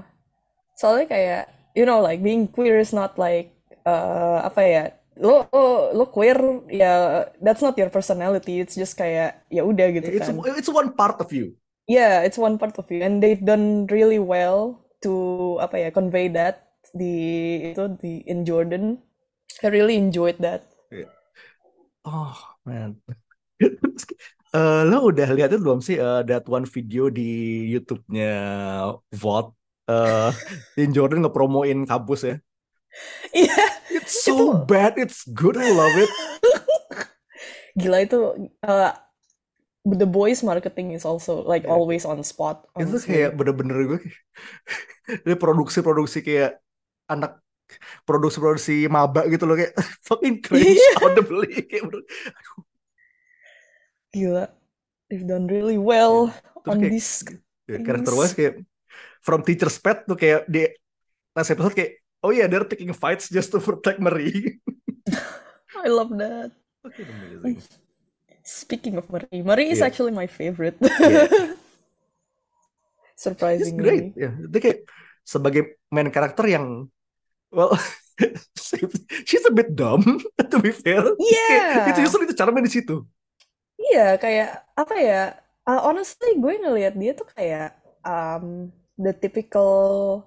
Soalnya 0.80 1.06
kayak 1.14 1.42
you 1.78 1.85
know 1.88 2.00
like 2.02 2.21
being 2.23 2.49
queer 2.49 2.78
is 2.80 2.92
not 2.94 3.18
like 3.18 3.52
uh, 3.87 4.44
apa 4.49 4.61
ya? 4.64 4.83
Lo, 5.14 5.47
lo 5.94 6.04
queer 6.11 6.38
ya 6.71 7.25
that's 7.38 7.62
not 7.62 7.78
your 7.78 7.90
personality. 7.90 8.59
It's 8.59 8.75
just 8.75 8.99
kayak 8.99 9.47
ya 9.47 9.62
udah 9.62 9.87
gitu 9.94 10.11
It's 10.11 10.26
kan. 10.26 10.35
it's 10.59 10.71
one 10.71 10.90
part 10.99 11.23
of 11.23 11.30
you. 11.30 11.54
Yeah, 11.87 12.25
it's 12.25 12.40
one 12.40 12.56
part 12.59 12.75
of 12.80 12.88
you 12.90 13.04
and 13.04 13.21
they've 13.23 13.42
done 13.42 13.87
really 13.92 14.18
well 14.18 14.83
to 15.04 15.12
apa 15.61 15.87
ya 15.87 15.88
convey 15.92 16.33
that 16.33 16.66
di 16.97 17.14
itu 17.76 17.94
di 18.00 18.25
in 18.26 18.42
Jordan. 18.42 18.99
I 19.62 19.68
really 19.71 19.94
enjoyed 19.94 20.40
that. 20.42 20.66
Oh 22.04 22.37
man. 22.66 23.00
Eh, 24.54 24.83
lo 24.87 25.11
udah 25.11 25.35
lihat 25.35 25.50
itu 25.50 25.59
belum 25.66 25.83
sih 25.83 25.99
eh, 25.99 26.23
that 26.30 26.47
one 26.47 26.62
video 26.62 27.11
di 27.11 27.26
YouTube-nya 27.75 28.30
Vought 29.11 29.50
eh 29.90 30.30
in 30.87 30.94
Jordan 30.94 31.26
ngepromoin 31.26 31.83
kampus 31.90 32.21
ya. 32.23 32.35
Iya, 33.35 33.59
It's 34.05 34.21
so 34.21 34.53
bad, 34.55 35.01
it's 35.01 35.25
good, 35.25 35.57
I 35.57 35.73
love 35.73 35.97
it. 35.97 36.13
gila 37.81 38.05
itu 38.05 38.21
uh, 38.63 38.93
the 39.83 40.07
boys 40.07 40.45
marketing 40.45 40.93
is 40.93 41.03
also 41.03 41.43
like 41.43 41.65
always 41.65 42.05
on 42.05 42.21
spot. 42.23 42.69
Itu 42.77 43.01
kayak 43.01 43.35
bener-bener 43.35 43.97
gue 43.97 44.01
Ini 45.27 45.35
produksi-produksi 45.37 46.21
kayak 46.21 46.61
anak 47.09 47.41
produksi-produksi 48.05 48.87
maba 48.87 49.25
gitu 49.27 49.45
loh 49.45 49.57
kayak 49.57 49.73
fucking 50.09 50.39
cringe 50.41 50.77
Iya. 50.77 50.93
audibly 51.01 51.51
kayak 51.65 51.83
bener. 51.89 52.03
Gila, 54.13 54.45
they've 55.11 55.27
done 55.27 55.51
really 55.51 55.81
well 55.81 56.31
Terus 56.31 56.71
on 56.71 56.77
kayak 56.79 56.93
this. 56.95 57.09
ya, 57.67 57.79
character 57.83 58.13
things. 58.15 58.21
wise 58.23 58.35
kayak 58.37 58.55
from 59.21 59.41
teacher's 59.43 59.77
pet 59.81 60.07
tuh 60.07 60.15
kayak 60.15 60.47
di 60.47 60.69
last 61.35 61.51
episode 61.51 61.75
kayak 61.75 62.04
oh 62.25 62.33
iya 62.33 62.49
they're 62.49 62.64
picking 62.64 62.90
fights 62.97 63.28
just 63.28 63.52
to 63.52 63.61
protect 63.61 64.00
Marie. 64.00 64.59
I 65.85 65.88
love 65.93 66.09
that. 66.16 66.57
Amazing. 66.81 67.61
Speaking 68.45 68.97
of 68.97 69.09
Marie, 69.09 69.45
Marie 69.45 69.69
is 69.73 69.81
Yeah. 69.81 69.88
actually 69.88 70.12
my 70.12 70.25
favorite. 70.28 70.76
It's 70.81 71.61
Surprisingly. 73.25 73.85
great. 73.85 74.04
Ya, 74.16 74.33
dia 74.49 74.61
kayak 74.61 74.78
sebagai 75.25 75.81
main 75.88 76.09
karakter 76.12 76.45
yang 76.49 76.88
well 77.52 77.73
she's 79.28 79.45
a 79.49 79.52
bit 79.52 79.73
dumb 79.76 80.21
to 80.37 80.57
be 80.61 80.73
fair. 80.73 81.04
Yeah. 81.21 81.88
Kayak, 81.88 81.88
itu 81.97 82.00
justru 82.09 82.25
itu 82.28 82.35
cara 82.37 82.50
main 82.52 82.64
di 82.64 82.73
situ. 82.73 83.04
Iya, 83.76 84.16
kayak 84.16 84.49
apa 84.76 84.95
ya? 84.97 85.23
uh, 85.64 85.81
honestly, 85.88 86.37
gue 86.37 86.54
ngelihat 86.61 86.95
dia 86.97 87.12
tuh 87.16 87.28
kayak 87.33 87.73
um, 88.04 88.69
the 89.00 89.12
typical 89.16 90.21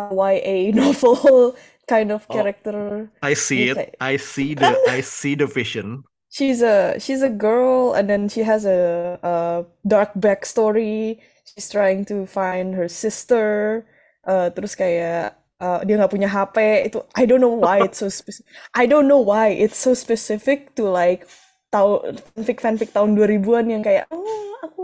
uh, 0.00 0.08
YA 0.08 0.72
novel 0.80 1.52
kind 1.84 2.08
of 2.08 2.24
Oh. 2.24 2.32
character. 2.32 3.10
I 3.20 3.34
see 3.34 3.68
it. 3.68 3.98
I 4.00 4.16
see 4.16 4.54
the 4.54 4.72
I 4.88 5.04
see 5.18 5.36
the 5.36 5.44
vision. 5.44 6.06
she's 6.30 6.62
a 6.62 6.94
she's 7.02 7.26
a 7.26 7.28
girl 7.28 7.90
and 7.90 8.06
then 8.06 8.30
she 8.30 8.46
has 8.46 8.62
a, 8.62 9.18
a 9.18 9.66
dark 9.82 10.14
backstory 10.14 11.18
she's 11.42 11.66
trying 11.66 12.06
to 12.06 12.22
find 12.22 12.78
her 12.78 12.86
sister 12.86 13.82
uh, 14.30 14.46
terus 14.54 14.78
kayak 14.78 15.34
uh, 15.58 15.82
dia 15.82 15.98
nggak 15.98 16.06
punya 16.14 16.30
HP 16.30 16.86
itu 16.86 17.02
I 17.18 17.26
don't 17.26 17.42
know 17.42 17.50
why 17.50 17.82
it's 17.82 17.98
so 17.98 18.06
specific 18.14 18.46
I 18.78 18.86
don't 18.86 19.10
know 19.10 19.18
why 19.18 19.50
it's 19.50 19.74
so 19.74 19.90
specific 19.90 20.78
to 20.78 20.86
like 20.86 21.26
tau 21.74 21.98
fanfic 22.38 22.62
fanfic 22.62 22.94
tahun 22.94 23.18
2000-an 23.18 23.66
yang 23.66 23.82
kayak 23.82 24.06
oh 24.14 24.54
aku 24.62 24.79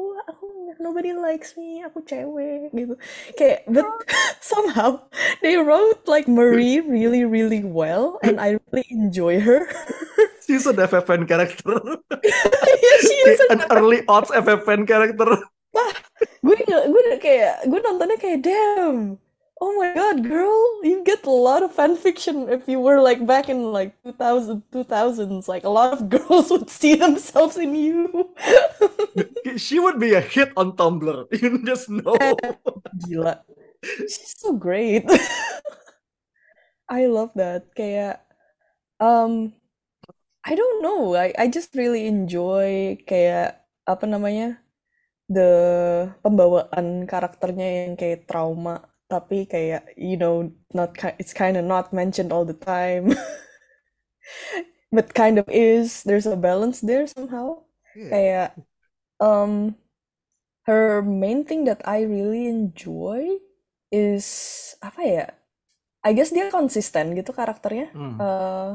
nobody 0.86 1.10
likes 1.10 1.58
me 1.58 1.82
aku 1.82 1.98
cewek 2.06 2.70
gitu 2.70 2.94
kayak 3.34 3.66
but 3.66 3.82
somehow 4.38 5.02
they 5.42 5.58
wrote 5.58 5.98
like 6.06 6.30
Marie 6.30 6.78
really 6.78 7.26
really 7.26 7.66
well 7.66 8.22
and 8.22 8.38
I 8.38 8.62
really 8.70 8.86
enjoy 8.94 9.42
her 9.42 9.66
She's 10.46 10.62
an 10.62 10.78
FFN 10.78 11.26
character. 11.26 11.74
yeah, 12.22 12.98
she 13.02 13.18
is 13.26 13.42
an 13.50 13.66
early 13.66 14.06
odds 14.06 14.30
FFN 14.30 14.86
character. 14.86 15.42
gue 16.40 16.56
nggak 16.56 16.84
gue 16.88 17.00
udah 17.02 17.18
kayak 17.20 17.54
gue 17.68 17.80
nontonnya 17.82 18.16
kayak 18.16 18.40
damn 18.46 19.20
oh 19.60 19.72
my 19.80 19.94
god 19.94 20.20
girl 20.20 20.84
you 20.84 21.00
get 21.04 21.24
a 21.24 21.30
lot 21.30 21.62
of 21.62 21.72
fan 21.72 21.96
fiction 21.96 22.48
if 22.48 22.68
you 22.68 22.78
were 22.78 23.00
like 23.00 23.24
back 23.24 23.48
in 23.48 23.72
like 23.72 23.96
2000 24.04 24.62
2000s 24.72 25.48
like 25.48 25.64
a 25.64 25.72
lot 25.72 25.92
of 25.92 26.08
girls 26.12 26.50
would 26.50 26.68
see 26.68 26.94
themselves 26.94 27.56
in 27.56 27.74
you. 27.74 28.30
She 29.56 29.80
would 29.80 29.98
be 29.98 30.12
a 30.12 30.20
hit 30.20 30.52
on 30.56 30.76
Tumblr. 30.76 31.32
You 31.40 31.64
just 31.64 31.88
know. 31.88 32.16
gila. 33.08 33.40
She's 33.82 34.34
so 34.36 34.52
great. 34.52 35.08
I 36.88 37.06
love 37.08 37.32
that 37.34 37.72
kayak 37.72 38.20
um 39.00 39.56
I 40.44 40.54
don't 40.54 40.84
know. 40.84 41.16
I 41.16 41.32
I 41.34 41.46
just 41.48 41.74
really 41.74 42.06
enjoy 42.06 43.00
kayak 43.08 43.64
apa 43.88 44.04
namanya 44.04 44.60
the 45.26 45.48
pembawaan 46.22 47.08
karakternya 47.10 47.88
yang 47.88 47.92
kayak 47.98 48.30
trauma 48.30 48.84
tapi 49.06 49.46
kayak 49.46 49.94
you 49.94 50.18
know 50.18 50.50
not 50.74 50.94
it's 51.18 51.34
kind 51.34 51.54
of 51.54 51.64
not 51.64 51.94
mentioned 51.94 52.34
all 52.34 52.44
the 52.44 52.56
time. 52.56 53.14
But 54.94 55.14
kind 55.14 55.38
of 55.38 55.46
is. 55.50 56.02
There's 56.06 56.26
a 56.26 56.38
balance 56.38 56.80
there 56.80 57.06
somehow. 57.10 57.66
Kayak 57.96 58.54
um 59.18 59.76
her 60.66 61.00
main 61.02 61.46
thing 61.46 61.64
that 61.64 61.80
I 61.86 62.02
really 62.02 62.46
enjoy 62.50 63.40
is 63.90 64.26
apa 64.82 65.02
ya? 65.02 65.26
I 66.06 66.14
guess 66.14 66.30
dia 66.30 66.50
konsisten 66.50 67.14
gitu 67.18 67.34
karakternya. 67.34 67.90
Hmm. 67.94 68.14
Eh, 68.18 68.70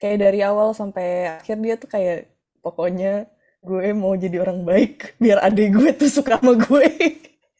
kayak 0.00 0.18
dari 0.28 0.40
awal 0.44 0.76
sampai 0.76 1.40
akhir 1.40 1.56
dia 1.60 1.74
tuh 1.80 1.88
kayak 1.88 2.28
pokoknya 2.60 3.28
gue 3.64 3.96
mau 3.96 4.12
jadi 4.14 4.44
orang 4.44 4.62
baik 4.62 4.96
biar 5.22 5.40
adik 5.40 5.72
gue 5.72 5.90
tuh 5.96 6.10
suka 6.12 6.36
sama 6.40 6.56
gue. 6.56 6.88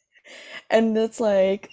And 0.73 0.99
that's 0.99 1.23
like 1.23 1.71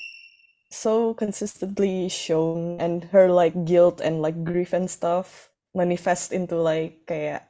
so 0.73 1.13
consistently 1.13 2.09
shown 2.09 2.81
and 2.81 3.05
her 3.13 3.29
like 3.29 3.53
guilt 3.65 4.01
and 4.01 4.21
like 4.25 4.41
grief 4.43 4.73
and 4.73 4.89
stuff 4.89 5.49
manifest 5.75 6.31
into 6.33 6.55
like 6.57 7.05
kayak 7.05 7.45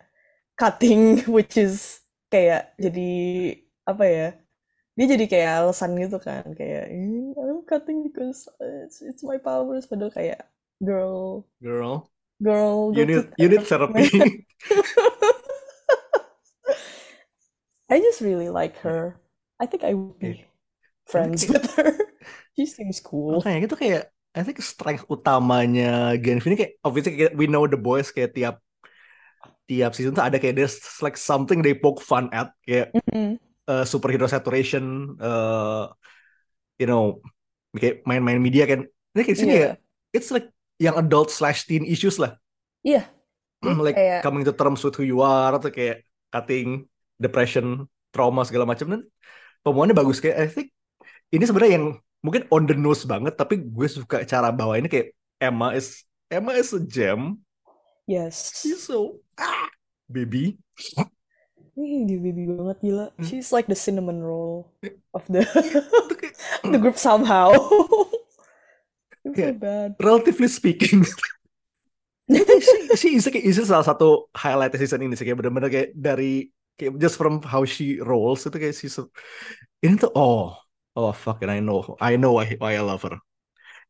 cutting 0.59 1.23
which 1.35 1.55
is 1.57 2.03
kayak 2.33 2.73
jadi 2.79 3.11
apa 3.87 4.03
ya 4.07 4.27
dia 4.97 5.05
jadi 5.17 5.25
kayak 5.31 5.51
alasan 5.65 5.91
gitu 5.97 6.17
kan 6.21 6.43
kayak 6.53 6.85
"Eh, 6.91 7.33
I'm 7.39 7.63
cutting 7.65 8.05
because 8.07 8.45
it's 8.83 9.01
it's 9.01 9.23
my 9.25 9.39
powers 9.41 9.87
padahal 9.89 10.13
kayak 10.13 10.45
girl 10.83 11.47
Girl, 11.63 12.11
girl 12.43 12.93
you 12.95 13.05
need 13.05 13.33
you 13.37 13.49
need 13.49 13.63
therapy. 13.63 14.45
I 17.89 17.99
just 17.99 18.21
really 18.21 18.49
like 18.49 18.77
her. 18.79 19.17
I 19.59 19.65
think 19.65 19.83
I 19.83 19.93
would 19.93 20.19
be 20.19 20.45
friends 21.05 21.45
with 21.49 21.73
her. 21.75 21.97
She 22.53 22.69
seems 22.69 23.01
cool. 23.01 23.41
Makanya 23.41 23.65
gitu 23.65 23.75
kayak 23.75 24.09
I 24.33 24.41
think 24.41 24.61
strength 24.61 25.05
utamanya 25.09 26.17
Genvi 26.17 26.53
ini 26.53 26.57
kayak 26.57 26.73
obviously 26.81 27.13
kayak 27.17 27.33
we 27.37 27.45
know 27.45 27.65
the 27.65 27.77
boys 27.77 28.09
kayak 28.09 28.33
tiap 28.33 28.57
tiap 29.69 29.93
season 29.93 30.13
tuh 30.13 30.25
ada 30.25 30.37
kayak 30.41 30.57
there's 30.57 30.77
like 30.99 31.15
something 31.15 31.61
they 31.61 31.73
poke 31.77 32.01
fun 32.01 32.27
at 32.33 32.49
kayak 32.65 32.89
Mhm. 33.13 33.37
uh, 33.69 33.85
superhero 33.85 34.25
saturation 34.25 35.15
uh, 35.21 35.87
you 36.77 36.89
know 36.89 37.21
kayak 37.73 38.01
main-main 38.03 38.41
media 38.41 38.65
kan 38.65 38.83
ini 39.13 39.21
kayak 39.21 39.37
sini 39.39 39.53
Iya. 39.53 39.61
ya 39.61 39.71
it's 40.11 40.29
like 40.29 40.49
yang 40.81 40.97
adult 40.97 41.29
slash 41.29 41.63
teen 41.69 41.85
issues 41.85 42.17
lah 42.17 42.35
Iya. 42.83 43.07
Dia 43.63 43.79
like 43.79 43.95
kayak 43.95 44.19
coming 44.21 44.43
to 44.43 44.51
terms 44.51 44.83
with 44.83 44.97
who 44.99 45.05
you 45.07 45.23
are 45.23 45.55
atau 45.55 45.71
kayak 45.71 46.03
cutting 46.29 46.83
depression 47.15 47.87
trauma 48.11 48.43
segala 48.43 48.67
macam 48.67 48.91
dan 48.91 49.01
pembawaannya 49.63 49.95
bagus 49.95 50.19
kayak 50.19 50.37
I 50.37 50.47
think 50.51 50.67
ini 51.31 51.47
sebenarnya 51.47 51.73
yang 51.79 51.87
mungkin 52.23 52.47
on 52.49 52.63
the 52.63 52.73
nose 52.73 53.03
banget 53.03 53.35
tapi 53.35 53.59
gue 53.59 53.87
suka 53.91 54.23
cara 54.23 54.49
bawa 54.49 54.79
ini 54.79 54.87
kayak 54.87 55.11
Emma 55.37 55.75
is 55.75 56.07
Emma 56.31 56.55
is 56.55 56.71
a 56.71 56.79
gem 56.79 57.37
yes. 58.07 58.55
she's 58.63 58.87
so 58.87 59.19
ah, 59.35 59.67
baby 60.07 60.55
Ih, 61.73 62.05
dia 62.05 62.21
baby 62.21 62.45
banget 62.45 62.77
gila. 62.85 63.09
Hmm. 63.17 63.25
She's 63.25 63.49
like 63.49 63.65
the 63.65 63.73
cinnamon 63.73 64.21
roll 64.21 64.69
of 65.09 65.25
the 65.25 65.41
the 66.69 66.77
group 66.77 67.01
somehow. 67.01 67.49
It's 69.25 69.33
so 69.41 69.49
Yeah. 69.49 69.57
bad. 69.57 69.97
relatively 69.97 70.45
speaking 70.51 71.01
she, 72.29 72.75
she 72.93 73.09
is 73.17 73.25
kayak 73.25 73.41
is 73.41 73.57
salah 73.65 73.81
satu 73.81 74.27
highlight 74.37 74.75
season 74.77 75.01
ini 75.01 75.17
sih 75.17 75.25
kayak 75.25 75.41
bener-bener 75.41 75.71
kayak 75.73 75.89
dari 75.97 76.51
kayak 76.77 76.99
just 77.01 77.15
from 77.17 77.41
how 77.41 77.63
she 77.65 77.97
rolls 78.03 78.43
itu 78.45 78.53
kayak 78.59 78.75
season 78.77 79.07
ini 79.81 79.97
tuh 79.97 80.11
oh 80.13 80.53
oh 80.95 81.11
fucking 81.11 81.49
I 81.49 81.59
know 81.59 81.97
I 81.97 82.15
know 82.17 82.37
why, 82.37 82.53
why 82.57 82.77
I 82.77 82.83
love 82.85 83.03
her 83.05 83.17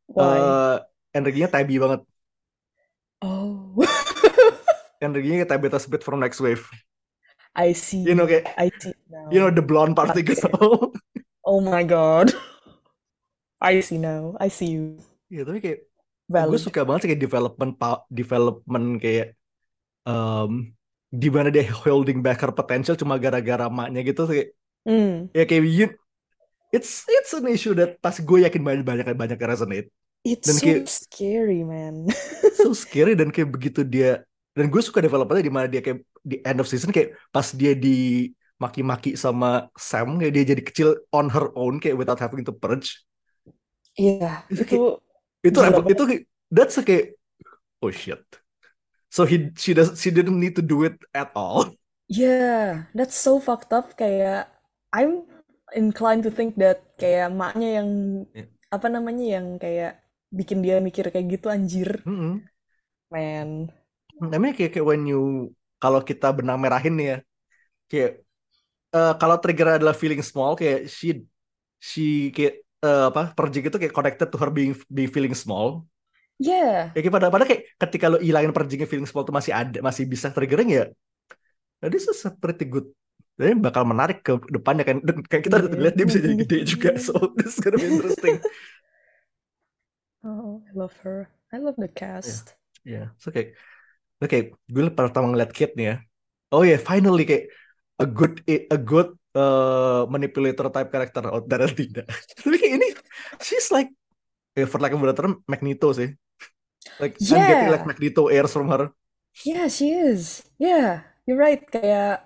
Why? 0.07 0.35
Eh, 0.37 0.75
energinya 1.15 1.47
tabby 1.47 1.79
banget 1.79 2.03
Oh. 3.23 3.71
energinya 5.03 5.43
kayak 5.43 5.51
Tabitha 5.55 5.79
Smith 5.79 6.03
from 6.03 6.19
Next 6.19 6.43
Wave. 6.43 6.67
I 7.55 7.71
see. 7.71 8.03
You 8.03 8.19
know 8.19 8.27
kayak 8.27 8.51
I 8.59 8.67
see 8.83 8.91
now. 9.07 9.31
you 9.31 9.39
know 9.39 9.47
the 9.47 9.63
blonde 9.63 9.95
particle. 9.95 10.35
Oh 11.43 11.59
my 11.59 11.83
god. 11.83 12.31
I 13.63 13.79
see 13.83 13.99
now. 13.99 14.35
I 14.39 14.47
see 14.51 14.75
you. 14.75 14.99
Iya 15.31 15.43
tapi 15.47 15.59
kayak 15.63 15.79
gue 16.23 16.35
Valid. 16.35 16.59
suka 16.63 16.83
banget 16.87 16.99
sih 17.03 17.09
kayak 17.15 17.23
development 17.23 17.71
development 18.11 18.87
kayak 18.99 19.35
um, 20.07 20.71
di 21.07 21.27
mana 21.31 21.47
dia 21.51 21.67
holding 21.67 22.19
back 22.23 22.39
her 22.43 22.51
potential 22.51 22.95
cuma 22.95 23.15
gara-gara 23.19 23.67
maknya 23.71 24.03
gitu 24.03 24.27
kayak 24.27 24.51
Hmm. 24.83 25.31
ya 25.31 25.47
kayak 25.47 25.63
you, 25.63 25.87
it's 26.73 27.05
it's 27.05 27.31
an 27.31 27.45
issue 27.47 27.71
that 27.71 28.01
pas 28.01 28.17
gue 28.17 28.39
yakin 28.41 28.59
banyak 28.59 28.81
banyak 28.81 29.05
banyak 29.13 29.37
yang 29.37 29.51
resonate 29.53 29.87
It's 30.23 30.47
Dan 30.47 30.55
so 30.55 30.63
kayak- 30.63 30.87
scary, 30.87 31.61
man. 31.67 32.07
so 32.63 32.71
scary 32.71 33.11
dan 33.11 33.27
kayak 33.27 33.51
begitu 33.51 33.83
dia 33.83 34.23
dan 34.55 34.71
gue 34.71 34.79
suka 34.79 35.03
developernya 35.03 35.43
di 35.43 35.51
mana 35.51 35.67
dia 35.67 35.83
kayak 35.83 35.99
di 36.23 36.39
end 36.41 36.63
of 36.63 36.67
season 36.67 36.95
kayak 36.95 37.19
pas 37.27 37.51
dia 37.51 37.75
di 37.75 38.31
maki-maki 38.55 39.19
sama 39.19 39.67
Sam 39.75 40.15
kayak 40.15 40.31
dia 40.31 40.43
jadi 40.55 40.61
kecil 40.63 40.89
on 41.11 41.27
her 41.27 41.51
own 41.53 41.83
kayak 41.83 41.99
without 41.99 42.17
having 42.17 42.41
to 42.41 42.55
purge 42.55 43.03
Iya, 43.93 44.41
Itu 44.49 44.63
itu 44.65 44.79
itu 45.43 45.57
banget. 45.59 45.91
itu 45.91 46.03
kayak- 46.07 46.25
that's 46.49 46.79
kayak 46.81 47.05
oh 47.83 47.91
shit 47.91 48.23
so 49.11 49.27
he 49.27 49.51
she 49.53 49.75
does 49.75 49.93
she 49.99 50.07
didn't 50.07 50.39
need 50.39 50.55
to 50.55 50.63
do 50.63 50.87
it 50.87 50.95
at 51.11 51.29
all 51.35 51.67
Yeah, 52.07 52.91
that's 52.91 53.15
so 53.15 53.39
fucked 53.39 53.71
up. 53.71 53.95
Kayak 53.95 54.51
I'm 54.91 55.23
inclined 55.81 56.23
to 56.25 56.31
think 56.37 56.51
that 56.63 56.77
kayak 57.01 57.29
maknya 57.41 57.69
yang 57.83 57.89
Yeah. 58.33 58.45
apa 58.75 58.87
namanya 58.95 59.25
yang 59.39 59.47
kayak 59.63 59.91
bikin 60.37 60.59
dia 60.65 60.75
mikir 60.87 61.05
kayak 61.13 61.27
gitu 61.37 61.47
anjir, 61.55 61.89
Mm-mm. 62.05 62.47
man. 63.09 63.71
namanya 64.31 64.53
kayak 64.57 64.71
kayak 64.73 64.87
when 64.89 65.03
you 65.11 65.17
kalau 65.81 65.99
kita 66.09 66.25
benang 66.37 66.57
merahin 66.63 66.93
nih 66.99 67.05
ya 67.11 67.17
kayak 67.91 68.11
eh, 68.95 69.13
kalau 69.21 69.37
trigger 69.43 69.67
adalah 69.79 69.95
feeling 70.01 70.21
small 70.29 70.51
kayak 70.59 70.79
she 70.97 71.07
she 71.89 72.01
kayak 72.35 72.53
eh, 72.85 73.03
apa 73.11 73.21
purging 73.37 73.63
itu 73.67 73.77
kayak 73.81 73.95
connected 73.97 74.27
to 74.31 74.37
her 74.41 74.49
being 74.57 74.73
being 74.95 75.11
feeling 75.15 75.35
small 75.43 75.69
Yeah, 76.39 76.93
ya 76.93 76.99
kayak 77.01 77.13
pada 77.17 77.27
pada 77.33 77.45
kayak 77.49 77.61
ketika 77.81 78.05
lo 78.11 78.17
hilangin 78.21 78.53
purgingnya 78.55 78.87
feeling 78.89 79.07
small 79.09 79.25
itu 79.25 79.33
masih 79.33 79.53
ada 79.53 79.79
masih 79.81 80.05
bisa 80.13 80.27
triggering 80.35 80.69
ya 80.77 80.83
nah, 81.81 81.89
this 81.93 82.05
is 82.09 82.19
a 82.27 82.31
pretty 82.33 82.65
good 82.69 82.87
dan 83.39 83.57
bakal 83.65 83.83
menarik 83.83 84.21
ke 84.21 84.37
depannya 84.53 84.83
kan 84.85 84.97
dan 85.01 85.17
kayak 85.25 85.43
kita 85.49 85.57
Iya. 85.57 85.79
lihat 85.83 85.95
dia 85.97 86.05
bisa 86.05 86.19
jadi 86.21 86.35
gede 86.45 86.57
juga 86.69 86.89
so 87.05 87.13
this 87.37 87.57
is 87.57 87.59
gonna 87.63 87.81
be 87.81 87.89
interesting 87.89 88.37
oh, 90.23 90.61
I 90.67 90.71
love 90.77 90.95
her. 91.03 91.29
I 91.53 91.57
love 91.61 91.77
the 91.77 91.87
cast. 91.91 92.55
ya 92.83 93.15
so 93.21 93.31
kayak 93.31 93.55
Oke, 94.23 94.55
gue 94.71 94.83
pertama 94.95 95.35
ngeliat 95.35 95.51
Kit 95.51 95.75
nih 95.75 95.85
ya. 95.91 95.95
Oh 96.55 96.63
ya, 96.63 96.79
finally 96.79 97.27
kayak 97.27 97.51
a 97.99 98.07
good 98.07 98.39
a 98.47 98.79
good 98.79 99.11
uh, 99.35 100.07
manipulator 100.07 100.71
type 100.71 100.87
karakter 100.95 101.27
out 101.27 101.43
there 101.51 101.67
tidak. 101.67 102.07
Tapi 102.39 102.55
kayak 102.55 102.73
ini 102.79 102.87
she's 103.43 103.67
like 103.75 103.91
eh, 104.55 104.63
for 104.63 104.79
like 104.79 104.95
a 104.95 104.99
better 104.99 105.11
term 105.19 105.43
Magneto 105.51 105.91
sih. 105.91 106.15
Like 107.03 107.19
I'm 107.19 107.43
getting 107.43 107.67
Yeah. 107.67 107.73
like 107.75 107.83
Magneto 107.83 108.31
airs 108.31 108.55
from 108.55 108.71
her. 108.71 108.95
Yeah, 109.43 109.67
she 109.67 109.91
is. 109.91 110.47
Yeah, 110.55 111.03
you're 111.27 111.39
right. 111.39 111.59
Kayak 111.67 112.23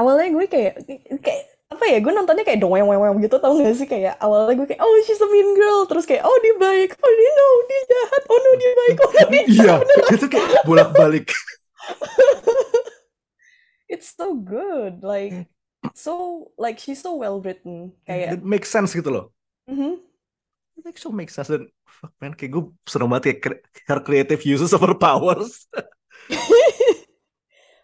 awalnya 0.00 0.28
gue 0.32 0.46
kayak 0.48 0.72
kayak 1.20 1.42
apa 1.70 1.84
ya? 1.86 1.98
Gue 2.02 2.12
nontonnya 2.16 2.42
kayak 2.42 2.60
doang 2.60 2.88
doang 2.88 3.20
gitu 3.22 3.36
tau 3.38 3.54
gak 3.60 3.76
sih? 3.78 3.86
Kayak 3.86 4.16
awalnya 4.18 4.56
gue 4.58 4.66
kayak 4.74 4.82
oh 4.82 4.92
she's 5.06 5.20
a 5.20 5.28
mean 5.28 5.52
girl, 5.54 5.84
terus 5.86 6.08
kayak 6.08 6.24
oh 6.24 6.36
dia 6.42 6.54
baik, 6.58 6.96
oh 6.98 7.12
dia 7.12 7.30
no 7.30 7.46
dia 7.68 7.80
jahat, 7.92 8.22
oh 8.26 8.38
no 8.38 8.50
dia 8.58 8.72
baik, 8.74 8.96
oh 9.04 9.10
no 9.12 9.22
dia 9.30 9.44
Iya, 9.46 9.54
jahat. 9.78 9.86
itu 10.16 10.26
kayak 10.26 10.48
bolak-balik. 10.66 11.26
It's 13.90 14.14
so 14.14 14.38
good, 14.38 15.02
like 15.02 15.50
so 15.98 16.46
like 16.54 16.78
she's 16.78 17.02
so 17.02 17.18
well 17.18 17.42
written. 17.42 17.92
Kayak 18.06 18.38
It 18.38 18.42
makes 18.46 18.70
sense 18.70 18.94
gitu 18.94 19.10
loh. 19.10 19.26
mhm. 19.66 19.98
It 20.80 20.86
actually 20.88 21.12
makes 21.18 21.36
sense 21.36 21.50
dan 21.52 21.68
fuck 21.84 22.14
man 22.22 22.32
kayak 22.32 22.56
gue 22.56 22.64
seneng 22.88 23.10
banget 23.12 23.42
kayak 23.42 23.60
her 23.90 24.00
creative 24.00 24.40
uses 24.46 24.72
of 24.72 24.80
her 24.80 24.94
powers. 24.94 25.66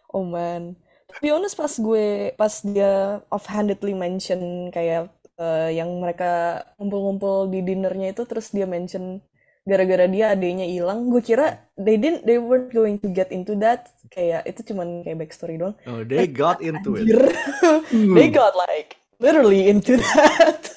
Oh 0.07 0.23
man. 0.23 0.79
Be 1.21 1.33
honest 1.33 1.57
pas 1.57 1.73
gue 1.73 2.33
pas 2.37 2.53
dia 2.61 3.21
offhandedly 3.33 3.93
mention 3.97 4.69
kayak 4.69 5.09
eh, 5.37 5.69
yang 5.77 5.89
mereka 5.97 6.61
ngumpul-ngumpul 6.77 7.49
di 7.49 7.65
dinnernya 7.65 8.13
itu 8.13 8.23
terus 8.29 8.53
dia 8.53 8.69
mention 8.69 9.21
gara-gara 9.67 10.07
dia 10.07 10.31
adiknya 10.31 10.63
hilang, 10.63 11.11
gue 11.11 11.19
kira 11.19 11.59
they 11.75 11.99
didn't 11.99 12.23
they 12.23 12.39
weren't 12.39 12.71
going 12.71 12.95
to 12.95 13.11
get 13.11 13.27
into 13.35 13.51
that. 13.59 13.91
Kayak 14.07 14.47
itu 14.47 14.71
cuman 14.71 15.03
kayak 15.03 15.19
backstory 15.19 15.59
doang. 15.59 15.75
Oh, 15.83 16.07
they 16.07 16.23
got 16.23 16.63
into 16.63 16.95
it. 16.95 17.03
Anjir. 17.03 17.27
They 18.15 18.31
got 18.31 18.55
like 18.55 18.95
literally 19.19 19.67
into 19.67 19.99
that. 19.99 20.71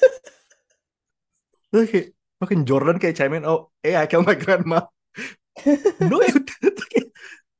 Terus 1.71 1.87
kayak 1.87 2.07
makin 2.43 2.67
Jordan 2.67 2.99
kayak 2.99 3.15
chime 3.15 3.39
in, 3.39 3.47
oh, 3.47 3.71
eh, 3.79 3.95
I 3.95 4.11
killed 4.11 4.27
my 4.27 4.35
grandma. 4.35 4.83
no, 6.03 6.19
you 6.19 6.43
didn't. 6.43 6.50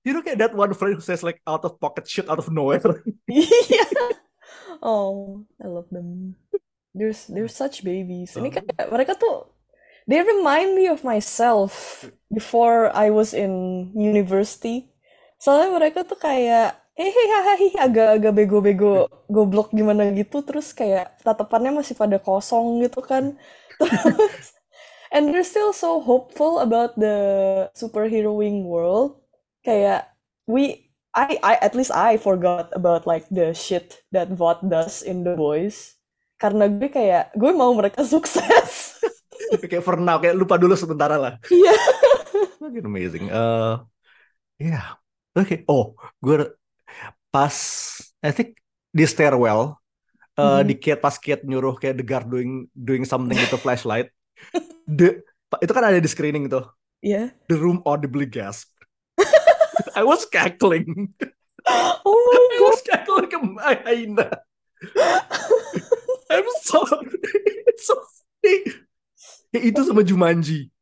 You 0.01 0.17
know 0.17 0.25
kayak 0.25 0.41
that 0.41 0.53
one 0.57 0.73
friend 0.73 0.97
who 0.97 1.03
says 1.03 1.21
like 1.21 1.41
out 1.45 1.61
of 1.61 1.77
pocket 1.77 2.09
shit 2.09 2.25
out 2.29 2.41
of 2.41 2.49
nowhere. 2.49 2.81
Iya. 3.29 3.85
Oh, 4.81 5.45
I 5.61 5.67
love 5.69 5.89
them. 5.93 6.35
They're 6.97 7.15
they're 7.29 7.51
such 7.51 7.85
babies. 7.85 8.35
Ini 8.35 8.49
kayak 8.51 8.89
mereka 8.89 9.13
tuh 9.15 9.47
they 10.09 10.19
remind 10.19 10.73
me 10.75 10.89
of 10.89 11.05
myself 11.05 12.03
before 12.33 12.89
I 12.91 13.13
was 13.13 13.31
in 13.37 13.93
university. 13.95 14.89
Soalnya 15.37 15.69
mereka 15.77 16.03
tuh 16.03 16.17
kayak 16.19 16.75
eh 16.99 17.07
hahaha 17.09 17.87
agak-agak 17.87 18.33
bego-bego 18.35 19.07
goblok 19.31 19.71
gimana 19.71 20.11
gitu 20.13 20.43
terus 20.43 20.75
kayak 20.75 21.17
tatapannya 21.23 21.71
masih 21.81 21.95
pada 21.95 22.17
kosong 22.19 22.83
gitu 22.83 22.99
kan. 23.01 23.37
Terus 23.81 24.53
and 25.13 25.31
they're 25.33 25.47
still 25.47 25.73
so 25.73 26.01
hopeful 26.01 26.59
about 26.59 26.97
the 26.99 27.15
superheroing 27.77 28.65
world. 28.65 29.20
Kayak 29.61 30.09
we 30.49 30.89
I 31.11 31.37
I 31.43 31.53
at 31.59 31.75
least 31.75 31.91
I 31.91 32.15
forgot 32.15 32.71
about 32.71 33.03
like 33.03 33.27
the 33.27 33.51
shit 33.51 33.99
that 34.15 34.31
Vought 34.31 34.63
does 34.65 35.03
in 35.03 35.27
The 35.27 35.35
Boys. 35.35 35.99
Karena 36.41 36.65
gue 36.65 36.89
kayak 36.89 37.35
gue 37.37 37.51
mau 37.53 37.69
mereka 37.75 38.01
sukses. 38.13 38.97
kayak 39.51 39.83
for 39.85 39.99
now, 39.99 40.17
kayak 40.17 40.33
lupa 40.39 40.55
dulu 40.57 40.73
sementara 40.73 41.19
lah. 41.19 41.33
Iya. 41.51 41.75
Fucking 42.57 42.85
amazing. 42.87 43.25
Uh, 43.29 43.83
yeah. 44.57 44.97
Oke. 45.37 45.61
Oh, 45.67 45.93
gue 46.23 46.49
pas 47.29 47.55
I 48.23 48.31
think 48.33 48.57
di 48.91 49.05
stairwell 49.07 49.77
uh, 50.35 50.59
Mhm. 50.61 50.67
di 50.67 50.75
Kate 50.79 50.99
pas 50.99 51.15
Kate 51.15 51.43
nyuruh 51.45 51.77
kayak 51.77 52.01
the 52.01 52.05
guard 52.05 52.27
doing 52.27 52.67
doing 52.73 53.03
something 53.05 53.37
with 53.37 53.51
the 53.53 53.59
flashlight. 53.61 54.09
the 54.87 55.21
itu 55.61 55.71
kan 55.71 55.83
ada 55.85 55.99
di 56.01 56.09
screening 56.09 56.47
tuh. 56.49 56.65
Iya. 57.03 57.35
The 57.51 57.57
room 57.59 57.83
audibly 57.85 58.25
gasped. 58.25 58.71
I 59.95 60.03
was 60.03 60.25
cackling. 60.25 61.13
Oh 61.69 62.01
my 62.09 62.57
I 62.57 62.69
was 62.73 62.81
cackling 62.81 63.29
ke 63.29 63.37
Aina. 63.85 64.41
I'm 66.33 66.49
sorry. 66.65 67.05
It's 67.69 67.85
so 67.85 68.01
funny. 68.41 68.81
Ya, 69.53 69.59
itu 69.61 69.77
sama 69.85 70.01
Jumanji. 70.01 70.73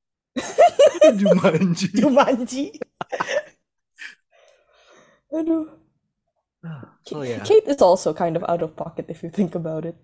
Jumanji. 1.19 1.91
Jumanji. 1.99 2.79
Aduh. 5.35 5.67
Ah, 6.63 6.95
so 7.03 7.19
oh, 7.19 7.27
yeah. 7.27 7.43
Kate 7.43 7.67
is 7.67 7.83
also 7.83 8.15
kind 8.15 8.39
of 8.39 8.47
out 8.47 8.63
of 8.63 8.79
pocket 8.79 9.11
if 9.11 9.19
you 9.19 9.27
think 9.27 9.59
about 9.59 9.83
it. 9.83 9.99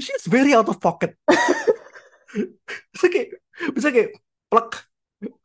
She's 0.00 0.24
very 0.24 0.56
out 0.56 0.72
of 0.72 0.80
pocket. 0.80 1.20
bisa 2.96 3.06
kayak, 3.12 3.28
bisa 3.76 3.88
kayak 3.92 4.10
plek, 4.48 4.88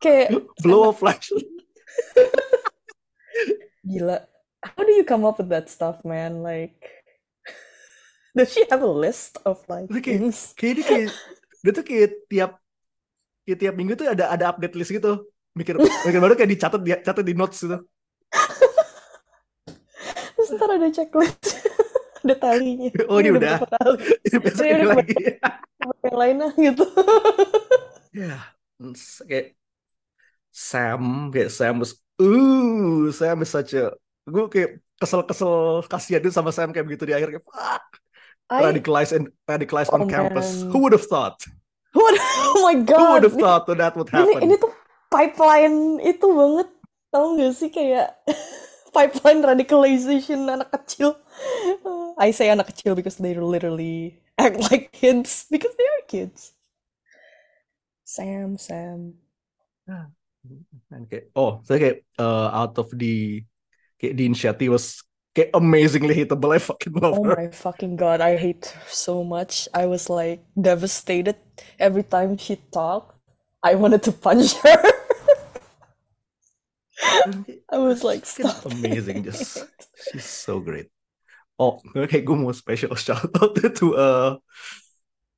Kayak 0.00 0.40
blow 0.64 0.88
a 0.88 0.92
flash. 0.96 1.28
Gila. 3.86 4.16
How 4.60 4.82
do 4.84 4.92
you 4.92 5.04
come 5.08 5.24
up 5.24 5.40
with 5.40 5.48
that 5.48 5.72
stuff, 5.72 6.04
man? 6.04 6.44
Like 6.44 6.76
Does 8.36 8.52
she 8.54 8.62
have 8.70 8.82
a 8.82 8.90
list 8.90 9.42
of 9.42 9.58
like 9.66 9.90
kayak, 9.90 10.22
things? 10.22 10.54
kayak 10.54 10.74
dia 10.78 10.84
kayak, 10.86 11.08
dia 11.66 11.72
tuh 11.74 11.84
kayak 11.84 12.10
tiap 12.30 12.50
kayak 13.42 13.58
tiap 13.58 13.74
minggu 13.74 13.98
tuh 13.98 14.06
ada 14.06 14.30
ada 14.30 14.44
update 14.54 14.76
list 14.78 14.94
gitu. 14.94 15.26
Mikir 15.58 15.82
mikir 15.82 16.20
baru 16.22 16.38
kayak 16.38 16.50
dicatat 16.54 16.80
di 16.80 16.90
catat 16.94 17.24
di 17.26 17.34
notes 17.34 17.58
gitu. 17.66 17.82
Terus 20.38 20.48
ntar 20.56 20.70
ada 20.78 20.88
checklist. 20.94 21.42
ada 22.24 22.34
talinya. 22.38 22.88
Oh, 23.10 23.18
ini 23.18 23.34
udah. 23.34 23.58
berapa 23.58 23.66
tali. 23.66 23.98
Besok 24.44 24.64
Ini 24.64 24.70
ini 24.70 24.84
udah 24.86 24.96
lagi. 24.96 25.14
yang 26.06 26.16
lainnya 26.16 26.48
gitu. 26.56 26.84
Ya, 28.10 28.38
kayak 29.26 29.54
Sam, 30.50 31.30
kayak 31.30 31.50
Sam 31.50 31.78
was, 31.78 31.94
uh, 32.18 33.08
Sam 33.14 33.42
is 33.42 33.50
such 33.50 33.72
a, 33.78 33.94
gue 34.26 34.44
kayak 34.50 34.70
kesel-kesel 35.00 35.82
kasihan 35.88 36.20
itu 36.20 36.34
sama 36.34 36.50
Sam 36.52 36.70
kayak 36.74 36.86
begitu 36.86 37.08
di 37.08 37.14
akhir 37.16 37.38
kayak 37.38 37.46
fuck, 37.46 37.84
I 38.50 38.60
radicalized 38.66 39.14
and 39.14 39.30
radicalized 39.46 39.94
on 39.94 40.04
Oh, 40.04 40.10
campus. 40.10 40.60
man. 40.66 40.74
Who 40.74 40.78
would 40.84 40.92
have 40.92 41.06
thought? 41.06 41.38
What? 41.94 42.14
Oh 42.50 42.62
my 42.66 42.76
Who 42.78 42.86
god. 42.86 43.22
would 43.22 43.26
have 43.30 43.38
thought 43.38 43.64
that 43.66 43.94
would 43.94 44.10
Ini 44.10 44.14
happen? 44.14 44.40
ini 44.46 44.54
tuh 44.58 44.70
pipeline 45.10 45.98
itu 46.02 46.26
banget. 46.26 46.68
Tahu 47.10 47.26
gak 47.38 47.52
sih 47.58 47.70
kayak 47.70 48.14
pipeline 48.94 49.42
radicalization 49.42 50.46
anak 50.46 50.70
kecil. 50.70 51.14
I 52.18 52.30
say 52.30 52.50
anak 52.50 52.70
kecil 52.74 52.94
because 52.98 53.18
they 53.18 53.34
literally 53.34 54.18
act 54.38 54.58
like 54.70 54.90
kids 54.94 55.46
because 55.50 55.74
they 55.74 55.86
are 55.86 56.04
kids. 56.06 56.54
Sam, 58.04 58.58
Sam. 58.58 59.14
And 60.90 61.04
kayak, 61.10 61.28
oh, 61.36 61.60
saya 61.68 61.78
kayak 61.78 61.98
uh, 62.18 62.48
out 62.50 62.78
of 62.80 62.88
the 62.96 63.44
kayak 64.00 64.16
Dean 64.16 64.32
Shetty 64.34 64.68
was 64.72 65.02
kayak 65.36 65.50
amazingly 65.54 66.14
hittable. 66.16 66.54
I 66.54 66.58
fucking 66.58 66.92
love 66.96 67.18
Oh 67.18 67.22
her. 67.22 67.36
my 67.36 67.48
fucking 67.50 67.96
god, 67.96 68.20
I 68.20 68.36
hate 68.36 68.66
her 68.66 68.80
so 68.88 69.22
much. 69.24 69.68
I 69.74 69.86
was 69.86 70.08
like 70.10 70.42
devastated 70.58 71.36
every 71.78 72.02
time 72.02 72.36
she 72.38 72.56
talked. 72.72 73.18
I 73.62 73.74
wanted 73.76 74.02
to 74.08 74.12
punch 74.12 74.54
her. 74.64 74.80
I 77.72 77.78
was 77.78 78.02
like, 78.04 78.26
stop. 78.26 78.64
amazing, 78.66 79.18
it." 79.18 79.24
just 79.24 79.64
she's 80.12 80.24
so 80.24 80.60
great. 80.60 80.88
Oh, 81.60 81.76
kayak 81.92 82.24
gue 82.24 82.36
mau 82.36 82.52
special 82.56 82.96
shout 82.96 83.28
out 83.36 83.52
to 83.78 83.86
uh 83.96 84.30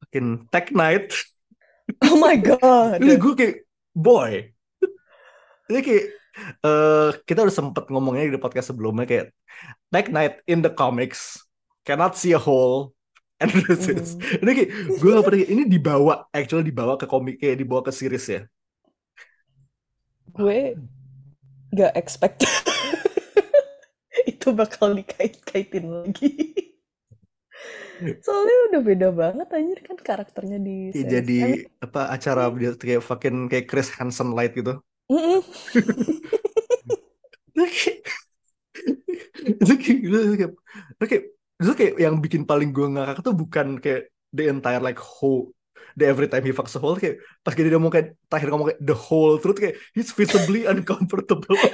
fucking 0.00 0.48
Tech 0.52 0.70
Night. 0.72 1.10
Oh 2.02 2.16
my 2.18 2.36
god. 2.38 3.02
Gue 3.02 3.34
kayak 3.34 3.56
boy. 3.94 4.51
Ini 5.72 5.80
kayak 5.80 6.06
eh 6.64 7.10
kita 7.24 7.44
udah 7.44 7.54
sempet 7.54 7.84
ngomongnya 7.88 8.36
di 8.36 8.40
podcast 8.40 8.72
sebelumnya 8.72 9.08
kayak 9.08 9.26
Tech 9.88 10.08
Knight 10.12 10.40
in 10.48 10.60
the 10.60 10.72
comics 10.72 11.40
cannot 11.84 12.16
see 12.16 12.32
a 12.36 12.40
hole 12.40 12.92
and 13.42 13.50
this 13.66 13.88
is. 13.88 14.14
Ini 14.16 14.50
kayak 14.52 14.70
gue 15.00 15.10
gak 15.10 15.24
pernah 15.26 15.40
ini 15.48 15.62
dibawa 15.66 16.14
actually 16.30 16.68
dibawa 16.68 16.94
ke 16.96 17.08
komik 17.08 17.42
kayak 17.42 17.58
dibawa 17.60 17.80
ke 17.82 17.92
series 17.92 18.26
ya. 18.28 18.40
Gue 20.32 20.76
gak 21.72 21.92
expect 21.96 22.44
itu 24.30 24.48
bakal 24.54 24.94
dikait-kaitin 24.94 25.88
lagi. 25.88 26.32
Soalnya 28.02 28.56
udah 28.72 28.80
beda 28.82 29.08
banget 29.14 29.48
anjir 29.54 29.78
kan 29.86 29.94
karakternya 29.94 30.58
di 30.58 30.90
series. 30.90 31.06
jadi 31.06 31.38
mean, 31.38 31.70
apa 31.78 32.10
acara 32.10 32.50
dia 32.50 32.74
kayak 32.74 33.02
fucking 33.02 33.46
kayak 33.46 33.66
Chris 33.70 33.94
Hansen 33.94 34.34
light 34.34 34.58
gitu. 34.58 34.82
Itu 35.08 35.42
kayak 37.66 37.98
itu 39.42 39.74
kayak 39.74 39.98
itu 40.02 40.18
kayak 40.38 40.52
itu 40.98 41.06
kayak 41.06 41.24
itu 41.62 41.72
kayak 41.78 41.94
yang 41.98 42.14
bikin 42.18 42.42
paling 42.46 42.70
gue 42.74 42.86
ngakak 42.90 43.22
tuh 43.22 43.34
bukan 43.34 43.78
kayak 43.78 44.10
the 44.34 44.50
entire 44.50 44.82
like 44.82 44.98
whole 44.98 45.54
the 45.96 46.08
every 46.08 46.28
time 46.28 46.44
he 46.44 46.52
fucks 46.52 46.76
a 46.76 46.80
hole 46.80 46.96
kayak 46.96 47.20
pas 47.44 47.54
dia 47.54 47.68
ngomong 47.68 47.92
kayak 47.92 48.16
terakhir 48.26 48.48
ngomong 48.50 48.66
kayak 48.72 48.80
the 48.80 48.96
whole 48.96 49.38
truth 49.38 49.60
kayak 49.60 49.76
he's 49.92 50.12
visibly 50.14 50.64
uncomfortable. 50.72 51.56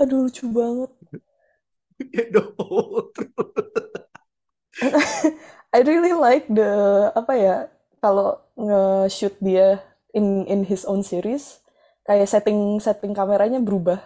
Aduh 0.00 0.28
lucu 0.28 0.48
banget. 0.48 0.90
Kayak 2.00 2.28
the 2.32 2.42
whole 2.56 3.12
truth. 3.12 3.56
I 5.76 5.84
really 5.84 6.16
like 6.16 6.48
the 6.50 7.12
apa 7.14 7.32
ya 7.36 7.56
kalau 8.00 8.40
nge-shoot 8.56 9.36
dia 9.40 9.84
in 10.16 10.48
in 10.50 10.66
his 10.66 10.82
own 10.88 11.04
series 11.06 11.60
kayak 12.02 12.26
setting 12.26 12.80
setting 12.82 13.12
kameranya 13.14 13.62
berubah. 13.62 14.00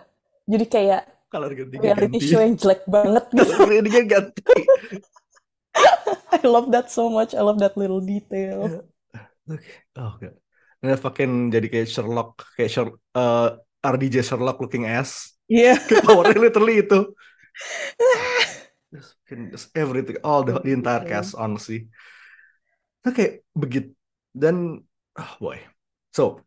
Jadi 0.45 0.67
kayak 0.69 1.03
kalau 1.33 1.51
reality 1.51 1.81
ganti 1.81 2.19
show 2.21 2.39
yang 2.39 2.55
jelek 2.55 2.85
banget 2.87 3.25
gitu. 3.33 3.51
kalau 3.59 3.83
dia 3.83 4.03
ganti 4.07 4.43
I 6.35 6.43
love 6.47 6.71
that 6.71 6.93
so 6.93 7.11
much. 7.11 7.35
I 7.35 7.43
love 7.43 7.59
that 7.59 7.75
little 7.75 7.99
detail. 7.99 8.87
Oke. 9.51 9.71
Oh, 9.99 10.15
enggak. 10.21 10.35
Ini 10.85 11.01
fucking 11.01 11.33
jadi 11.49 11.67
kayak 11.73 11.89
Sherlock, 11.89 12.45
kayak 12.55 12.71
Sher 12.71 12.89
uh, 13.17 13.57
RDJ 13.81 14.21
Sherlock 14.21 14.61
looking 14.61 14.85
ass. 14.85 15.35
Iya. 15.49 15.77
Kayak 15.89 16.05
powernya 16.09 16.41
literally 16.41 16.85
itu. 16.85 17.01
Just, 18.95 19.19
just 19.51 19.69
everything, 19.75 20.23
all 20.23 20.47
the, 20.47 20.55
the 20.63 20.71
entire 20.71 21.03
cast, 21.03 21.35
honestly. 21.35 21.91
Itu 23.05 23.11
kayak 23.13 23.33
begitu. 23.53 23.93
Dan, 24.33 24.81
oh 25.21 25.33
boy. 25.37 25.61
So, 26.09 26.41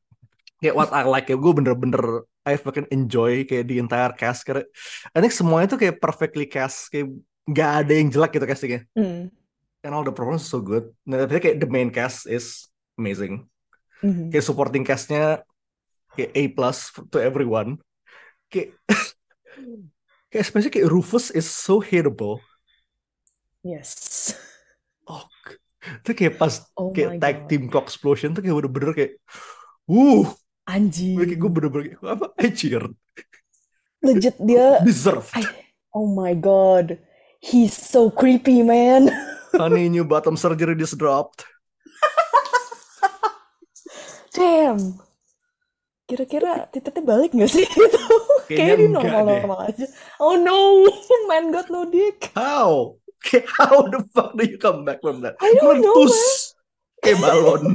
kayak 0.57 0.73
what 0.73 0.89
I 0.89 1.05
like, 1.05 1.29
kayak 1.29 1.37
gue 1.37 1.53
bener-bener, 1.53 2.25
I 2.41 2.57
fucking 2.57 2.89
enjoy 2.89 3.45
kayak 3.45 3.69
the 3.69 3.77
entire 3.77 4.09
cast. 4.17 4.41
Karena 4.41 4.65
I 5.13 5.21
think 5.21 5.37
semuanya 5.37 5.69
tuh 5.69 5.77
kayak 5.77 6.01
perfectly 6.01 6.49
cast. 6.49 6.89
Kayak 6.89 7.13
nggak 7.45 7.71
ada 7.85 7.93
yang 7.93 8.09
jelek 8.09 8.33
gitu 8.33 8.45
castingnya. 8.49 8.81
Hmm. 8.97 9.29
And 9.85 9.91
all 9.93 10.01
the 10.01 10.11
performance 10.11 10.49
is 10.49 10.51
so 10.51 10.59
good. 10.59 10.89
Nah, 11.05 11.29
tapi 11.29 11.37
kayak 11.37 11.61
the 11.61 11.69
main 11.69 11.93
cast 11.93 12.25
is 12.25 12.73
amazing. 12.97 13.45
Mhm. 14.01 14.33
Kayak 14.33 14.45
supporting 14.49 14.81
castnya 14.81 15.45
kayak 16.17 16.31
A 16.33 16.43
plus 16.57 16.89
to 17.13 17.21
everyone. 17.21 17.77
Kayak 18.49 18.73
kayak 20.33 20.43
especially 20.43 20.73
kayak 20.73 20.89
Rufus 20.89 21.29
is 21.29 21.45
so 21.45 21.77
hateable. 21.77 22.41
Yes. 23.61 24.33
Oh, 25.07 25.23
itu 26.03 26.11
kayak 26.13 26.35
pas 26.37 26.53
Oh 26.75 26.91
kayak 26.91 27.19
tag 27.21 27.35
God. 27.43 27.47
team 27.49 27.63
Cock 27.69 27.85
Explosion 27.89 28.31
tuh 28.33 28.41
kayak 28.43 28.55
bener-bener 28.59 28.91
kayak, 28.95 29.11
wuh, 29.85 30.27
Anjing. 30.67 31.15
kayak 31.17 31.37
gue 31.39 31.51
bener-bener 31.51 31.83
kayak, 31.95 31.99
apa? 32.03 32.25
I 32.37 32.47
cheer, 32.57 32.83
Legit 34.03 34.35
dia. 34.39 34.79
deserved. 34.87 35.31
I, 35.33 35.43
oh 35.93 36.07
my 36.07 36.33
god. 36.33 36.99
He's 37.39 37.73
so 37.73 38.09
creepy, 38.09 38.61
man. 38.65 39.09
Honey, 39.57 39.89
new 39.89 40.03
bottom 40.03 40.35
surgery 40.35 40.75
just 40.75 40.97
dropped. 40.97 41.45
Damn. 44.33 45.01
Kira-kira 46.07 46.69
titiknya 46.71 47.03
balik 47.03 47.31
gak 47.35 47.51
sih? 47.51 47.65
Gitu. 47.65 47.99
Kayaknya 48.47 48.75
dia 48.79 48.89
normal-normal 48.95 49.59
aja. 49.67 49.85
Oh 50.23 50.37
no, 50.39 50.87
man 51.27 51.51
got 51.51 51.67
no 51.67 51.83
dick. 51.89 52.31
How? 52.31 52.95
Kayak 53.23 53.47
how 53.57 53.87
the 53.89 54.05
fuck 54.13 54.37
do 54.37 54.43
you 54.45 54.57
come 54.61 54.85
back 54.85 55.01
from 55.01 55.21
that? 55.25 55.35
I 55.41 55.53
don't 55.57 55.81
know, 55.81 55.93
Meletus 56.05 56.53
kayak 57.01 57.19
balon. 57.21 57.65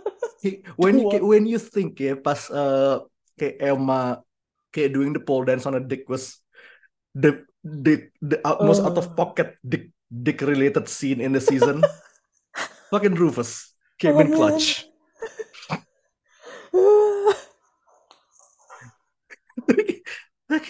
When 0.80 0.96
you 0.96 1.08
when 1.20 1.44
you 1.44 1.60
think 1.60 2.00
ya 2.00 2.16
pas 2.16 2.48
uh, 2.48 3.04
kayak 3.36 3.60
Emma 3.60 4.24
kayak 4.72 4.96
doing 4.96 5.12
the 5.12 5.20
pole 5.20 5.44
dance 5.44 5.68
on 5.68 5.76
a 5.76 5.82
dick 5.84 6.08
was 6.08 6.40
the 7.12 7.44
the 7.60 8.08
the 8.24 8.40
out, 8.40 8.64
most 8.64 8.80
out 8.80 8.96
of 8.96 9.12
pocket 9.12 9.60
dick 9.60 9.92
dick 10.08 10.40
related 10.40 10.88
scene 10.88 11.20
in 11.20 11.36
the 11.36 11.44
season. 11.44 11.84
Fucking 12.90 13.20
Rufus 13.20 13.76
came 14.00 14.16
Oh, 14.16 14.24
in 14.24 14.32
clutch. 14.32 14.88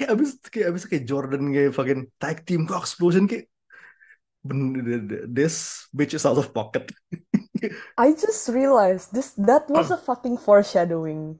kayak 0.00 0.16
abis 0.16 0.30
kayak 0.48 0.66
abis 0.72 0.84
kayak 0.88 1.04
Jordan 1.04 1.52
kayak 1.52 1.76
fucking 1.76 2.08
tag 2.16 2.40
team 2.48 2.64
Cock 2.64 2.88
explosion 2.88 3.28
kayak 3.28 3.49
this 4.44 5.86
bitch 5.92 6.16
is 6.16 6.24
out 6.24 6.40
of 6.40 6.52
pocket. 6.56 6.88
I 8.00 8.16
just 8.16 8.48
realized 8.48 9.12
this 9.12 9.36
that 9.36 9.68
was 9.68 9.92
a 9.92 10.00
fucking 10.00 10.40
foreshadowing. 10.40 11.36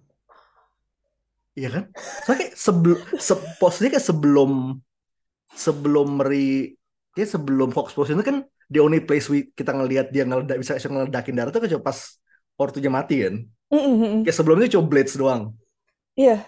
Iya 1.56 1.68
kan? 1.72 1.84
Soalnya 2.24 2.38
kayak 2.46 2.54
sebelum 2.54 2.98
se 3.16 3.34
posnya 3.58 3.88
kayak 3.90 4.06
sebelum 4.06 4.50
sebelum 5.56 6.06
meri 6.20 6.76
kayak 7.16 7.30
sebelum 7.36 7.74
Fox 7.74 7.92
Explosion 7.92 8.20
itu 8.20 8.26
kan 8.28 8.38
the 8.70 8.78
only 8.78 9.02
place 9.02 9.26
we 9.26 9.50
kita 9.50 9.74
ngelihat 9.74 10.14
dia 10.14 10.22
ngeledak 10.28 10.60
bisa 10.60 10.78
bisa 10.78 10.88
ngeledakin 10.92 11.34
darah 11.34 11.50
tuh 11.50 11.60
kan 11.64 11.82
pas 11.82 11.98
ortunya 12.60 12.92
mati 12.92 13.24
kan. 13.24 13.34
Mm-mm. 13.72 14.22
Kayak 14.28 14.36
sebelumnya 14.36 14.68
cuma 14.70 14.84
Blades 14.86 15.16
doang. 15.16 15.56
Iya. 16.14 16.44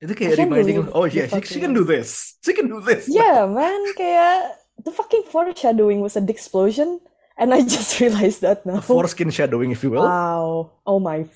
Itu 0.00 0.12
I 0.12 0.18
kayak 0.18 0.32
reminding 0.44 0.90
oh 0.92 1.06
yeah 1.08 1.28
she, 1.28 1.56
she 1.56 1.60
can 1.60 1.76
do 1.76 1.84
this. 1.84 2.40
She 2.40 2.56
can 2.56 2.68
do 2.68 2.80
this. 2.80 3.08
Yeah, 3.08 3.44
man, 3.48 3.80
kayak 3.96 4.65
the 4.86 4.94
fucking 4.94 5.26
foreshadowing 5.26 5.98
was 5.98 6.14
a 6.14 6.22
dick 6.22 6.38
explosion, 6.38 7.02
and 7.34 7.50
I 7.50 7.66
just 7.66 7.98
realized 7.98 8.46
that 8.46 8.62
now. 8.64 8.78
Foreskin 8.78 9.34
shadowing 9.34 9.74
if 9.74 9.82
you 9.82 9.90
will. 9.90 10.06
Wow. 10.06 10.70
Oh 10.86 11.02
my. 11.02 11.26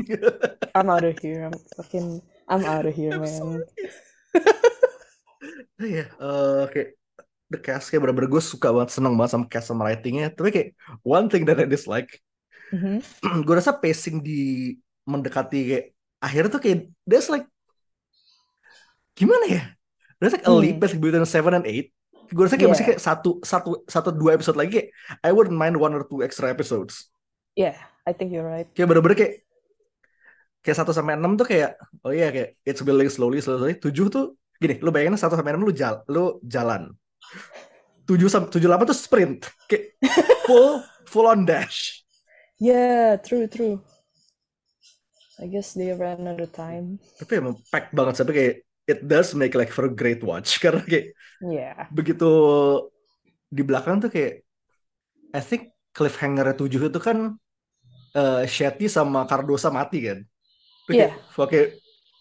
I'm 0.76 0.88
out 0.88 1.04
of 1.04 1.20
here. 1.20 1.52
I'm 1.52 1.56
fucking. 1.76 2.24
I'm 2.48 2.64
out 2.64 2.88
of 2.88 2.96
here, 2.96 3.20
man. 3.20 3.62
Iya, 5.76 6.08
eh, 6.08 6.62
kayak 6.72 6.88
the 7.52 7.58
cast 7.60 7.92
kayak 7.92 8.00
bener-bener 8.00 8.32
gue 8.32 8.40
suka 8.40 8.72
banget, 8.72 8.96
seneng 8.96 9.12
banget 9.12 9.36
sama 9.36 9.44
cast 9.44 9.68
sama 9.68 9.84
writingnya. 9.84 10.32
Tapi 10.32 10.48
kayak 10.48 10.68
one 11.04 11.28
thing 11.28 11.44
that 11.44 11.60
I 11.60 11.68
dislike, 11.68 12.16
Mhm. 12.72 13.04
gue 13.46 13.54
rasa 13.54 13.76
pacing 13.76 14.24
di 14.24 14.72
mendekati 15.04 15.60
kayak 15.68 15.84
akhirnya 16.18 16.50
tuh 16.50 16.62
kayak 16.64 16.80
there's 17.04 17.28
like 17.28 17.44
gimana 19.12 19.44
ya? 19.52 19.62
There's 20.16 20.32
like 20.32 20.48
a 20.48 20.50
Hmm. 20.50 20.64
leap 20.64 20.76
between 20.80 21.28
seven 21.28 21.52
and 21.60 21.68
eight. 21.68 21.92
Gue 22.32 22.44
rasa 22.46 22.56
kayak 22.58 22.70
masih 22.72 22.84
Yeah. 22.86 22.90
kayak 22.94 23.02
satu 23.02 23.30
satu 23.42 23.70
satu 23.86 24.10
dua 24.10 24.34
episode 24.34 24.58
lagi 24.58 24.70
kayak 24.74 24.88
I 25.22 25.30
wouldn't 25.30 25.56
mind 25.56 25.78
one 25.78 25.94
or 25.94 26.02
two 26.06 26.20
extra 26.22 26.50
episodes. 26.50 27.10
Yeah, 27.56 27.78
I 28.04 28.12
think 28.12 28.34
you're 28.34 28.46
right. 28.46 28.68
Kayak 28.74 28.92
bener-bener 28.92 29.16
kayak 29.16 29.34
kayak 30.60 30.76
satu 30.82 30.90
sampai 30.90 31.14
enam 31.14 31.38
tuh 31.38 31.46
kayak 31.46 31.78
oh 32.02 32.10
iya 32.10 32.34
kayak 32.34 32.58
it's 32.66 32.82
building 32.82 33.08
slowly 33.08 33.38
slowly. 33.38 33.78
Tujuh 33.78 34.10
tuh 34.10 34.34
gini, 34.58 34.82
lu 34.82 34.90
bayangin 34.90 35.20
satu 35.20 35.38
sampai 35.38 35.54
enam 35.54 35.64
lu 35.64 35.72
jalan, 35.72 36.02
lu 36.10 36.42
jalan. 36.42 36.90
Tujuh 38.06 38.28
sampai 38.30 38.50
tujuh 38.50 38.66
delapan 38.66 38.86
tuh 38.90 38.98
sprint, 38.98 39.46
kayak 39.70 39.98
full 40.46 40.82
full 41.06 41.26
on 41.26 41.46
dash. 41.46 42.02
Yeah, 42.58 43.20
true, 43.20 43.46
true. 43.46 43.84
I 45.36 45.46
guess 45.52 45.76
they 45.76 45.92
ran 45.92 46.24
out 46.24 46.40
of 46.40 46.48
time. 46.56 46.96
Tapi 47.20 47.44
emang 47.44 47.60
pack 47.68 47.92
banget 47.92 48.14
sampai 48.16 48.34
kayak 48.34 48.54
it 48.86 49.02
does 49.04 49.34
make 49.34 49.52
like 49.58 49.70
for 49.74 49.86
a 49.86 49.92
great 49.92 50.22
watch 50.22 50.56
karena 50.62 50.82
kayak 50.82 51.12
Yeah. 51.36 51.84
begitu 51.92 52.24
di 53.52 53.60
belakang 53.60 54.00
tuh 54.00 54.08
kayak 54.08 54.40
I 55.36 55.42
think 55.44 55.68
cliffhanger 55.92 56.56
7 56.56 56.88
itu 56.88 56.96
kan 56.96 57.36
eh 58.16 58.48
Shetty 58.48 58.88
sama 58.88 59.28
Cardosa 59.28 59.68
mati 59.68 60.00
kan. 60.00 60.24
Iya. 60.88 61.12
kayak, 61.12 61.36
wah, 61.36 61.46
kayak 61.50 61.68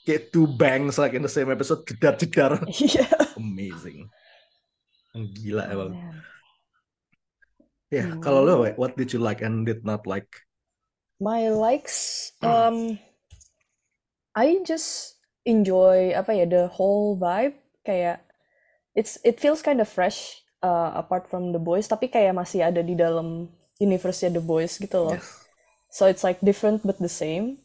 kayak 0.03 0.21
two 0.35 0.45
bangs 0.51 0.99
like 0.99 1.15
in 1.15 1.23
the 1.23 1.31
same 1.31 1.47
episode 1.47 1.87
jedar-jedar. 1.87 2.59
Iya. 2.83 3.07
Amazing. 3.39 4.11
Gila 5.15 5.63
emang. 5.71 5.95
Man. 5.95 6.19
Ya, 7.87 8.11
kalau 8.19 8.43
lo 8.43 8.67
what 8.75 8.99
did 8.99 9.15
you 9.15 9.21
like 9.23 9.39
and 9.39 9.63
did 9.63 9.87
not 9.87 10.03
like? 10.03 10.27
My 11.23 11.47
likes, 11.47 12.31
um, 12.43 12.99
I 14.35 14.59
just 14.67 15.14
enjoy 15.45 16.11
apa 16.17 16.33
ya 16.33 16.45
the 16.49 16.65
whole 16.73 17.13
vibe 17.15 17.53
kayak 17.85 18.25
it's 18.97 19.21
it 19.21 19.37
feels 19.37 19.61
kind 19.61 19.77
of 19.77 19.85
fresh 19.85 20.41
uh, 20.65 20.97
apart 20.97 21.29
from 21.29 21.53
the 21.53 21.61
boys 21.61 21.85
tapi 21.85 22.09
kayak 22.09 22.33
masih 22.33 22.65
ada 22.65 22.81
di 22.81 22.97
dalam 22.97 23.47
universe 23.77 24.25
the 24.25 24.41
boys 24.41 24.81
gitu 24.81 24.97
loh. 25.05 25.19
So 25.91 26.09
it's 26.11 26.23
like 26.23 26.43
different 26.43 26.83
but 26.83 26.99
the 26.99 27.11
same. 27.11 27.61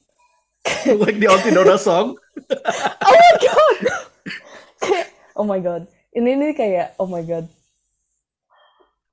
like 0.86 1.18
the 1.18 1.26
Auntie 1.26 1.50
Donna 1.50 1.78
song. 1.78 2.14
Oh 3.10 3.16
my 3.16 3.34
god. 3.42 3.78
Kayak, 4.80 5.06
oh 5.34 5.46
my 5.46 5.60
god. 5.60 5.82
Ini 6.14 6.30
nih 6.38 6.52
kayak 6.54 6.88
oh 6.98 7.08
my 7.10 7.22
god. 7.26 7.50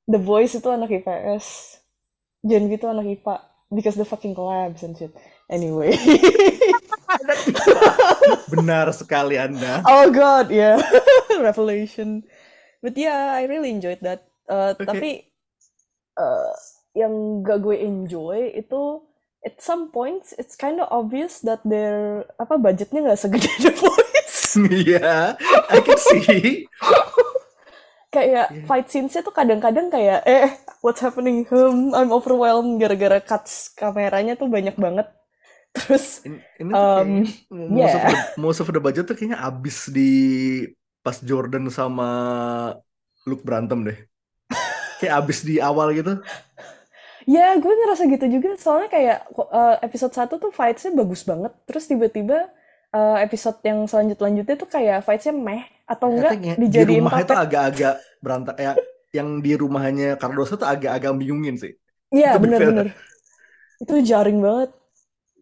The 0.05 0.21
boys 0.21 0.53
itu 0.53 0.69
anak 0.69 0.93
IPS. 0.93 1.79
Gen 2.45 2.69
gitu 2.69 2.85
anak 2.87 3.09
IPA 3.09 3.41
because 3.73 3.97
the 3.97 4.05
fucking 4.05 4.37
collabs 4.37 4.85
and 4.85 4.93
shit. 4.95 5.13
Anyway. 5.49 5.97
Benar 8.53 8.91
sekali 8.93 9.39
Anda. 9.39 9.81
Oh 9.87 10.11
god, 10.11 10.51
yeah. 10.51 10.79
Revelation. 11.47 12.23
But 12.83 12.95
yeah, 12.95 13.33
I 13.35 13.47
really 13.49 13.71
enjoyed 13.73 14.03
that. 14.03 14.27
Uh, 14.47 14.75
Okay. 14.77 14.85
Tapi 14.87 15.11
uh, 16.15 16.53
yang 16.95 17.43
gak 17.45 17.61
gue 17.61 17.77
enjoy 17.77 18.55
itu 18.55 19.03
at 19.45 19.61
some 19.61 19.93
points 19.93 20.33
it's 20.41 20.57
kind 20.57 20.81
of 20.81 20.89
obvious 20.89 21.39
that 21.45 21.61
their 21.61 22.25
apa 22.41 22.57
budgetnya 22.57 23.05
nggak 23.05 23.21
segede 23.21 23.51
The 23.63 23.71
Boys. 23.75 24.35
Iya, 24.57 25.37
I 25.69 25.79
can 25.85 25.99
see. 25.99 26.65
kayak 28.07 28.65
fight 28.65 28.87
scenes-nya 28.89 29.21
tuh 29.21 29.35
kadang-kadang 29.35 29.93
kayak 29.93 30.25
eh 30.25 30.49
what's 30.81 31.03
happening? 31.03 31.45
Hmm, 31.45 31.93
I'm 31.93 32.09
overwhelmed 32.09 32.81
gara-gara 32.81 33.21
cuts 33.21 33.69
kameranya 33.77 34.33
tuh 34.33 34.49
banyak 34.49 34.73
banget. 34.73 35.05
Terus 35.75 36.23
Ini 36.27 36.71
tuh 36.71 36.77
um, 36.77 37.11
most 37.51 37.95
of 37.95 38.01
yeah. 38.01 38.11
the, 38.11 38.17
most 38.39 38.59
of 38.63 38.67
the 38.69 38.81
budget 38.81 39.05
tuh 39.07 39.15
kayaknya 39.15 39.39
abis 39.39 39.91
di 39.91 40.11
pas 41.01 41.17
Jordan 41.23 41.71
sama 41.71 42.09
Luke 43.27 43.43
berantem 43.43 43.87
deh. 43.87 43.99
Kayak 44.99 45.13
abis 45.23 45.45
di 45.45 45.61
awal 45.61 45.93
gitu. 45.93 46.19
Ya, 47.27 47.59
gue 47.59 47.69
ngerasa 47.69 48.07
gitu 48.07 48.25
juga. 48.39 48.55
Soalnya 48.55 48.89
kayak 48.89 49.17
uh, 49.35 49.75
episode 49.83 50.15
1 50.15 50.31
tuh 50.31 50.51
fights-nya 50.55 50.95
bagus 50.95 51.27
banget. 51.27 51.51
Terus 51.67 51.85
tiba-tiba 51.85 52.47
uh, 52.95 53.19
episode 53.19 53.59
yang 53.67 53.83
selanjut-lanjutnya 53.83 54.55
tuh 54.55 54.69
kayak 54.71 55.03
fights-nya 55.03 55.35
meh. 55.35 55.67
Atau 55.87 56.11
enggak 56.11 56.39
ya, 56.39 56.55
di 56.55 56.67
dijadiin 56.67 57.03
rumah 57.03 57.19
itu 57.19 57.35
agak-agak 57.35 57.95
berantak 58.19 58.57
ya 58.59 58.73
yang 59.15 59.39
di 59.39 59.55
rumahnya 59.55 60.19
Cardoso 60.19 60.59
tuh 60.59 60.67
agak-agak 60.67 61.15
bingungin 61.15 61.55
sih. 61.55 61.73
Iya, 62.11 62.39
bener-bener. 62.39 62.95
Itu 63.79 63.99
jaring 64.03 64.39
banget. 64.39 64.71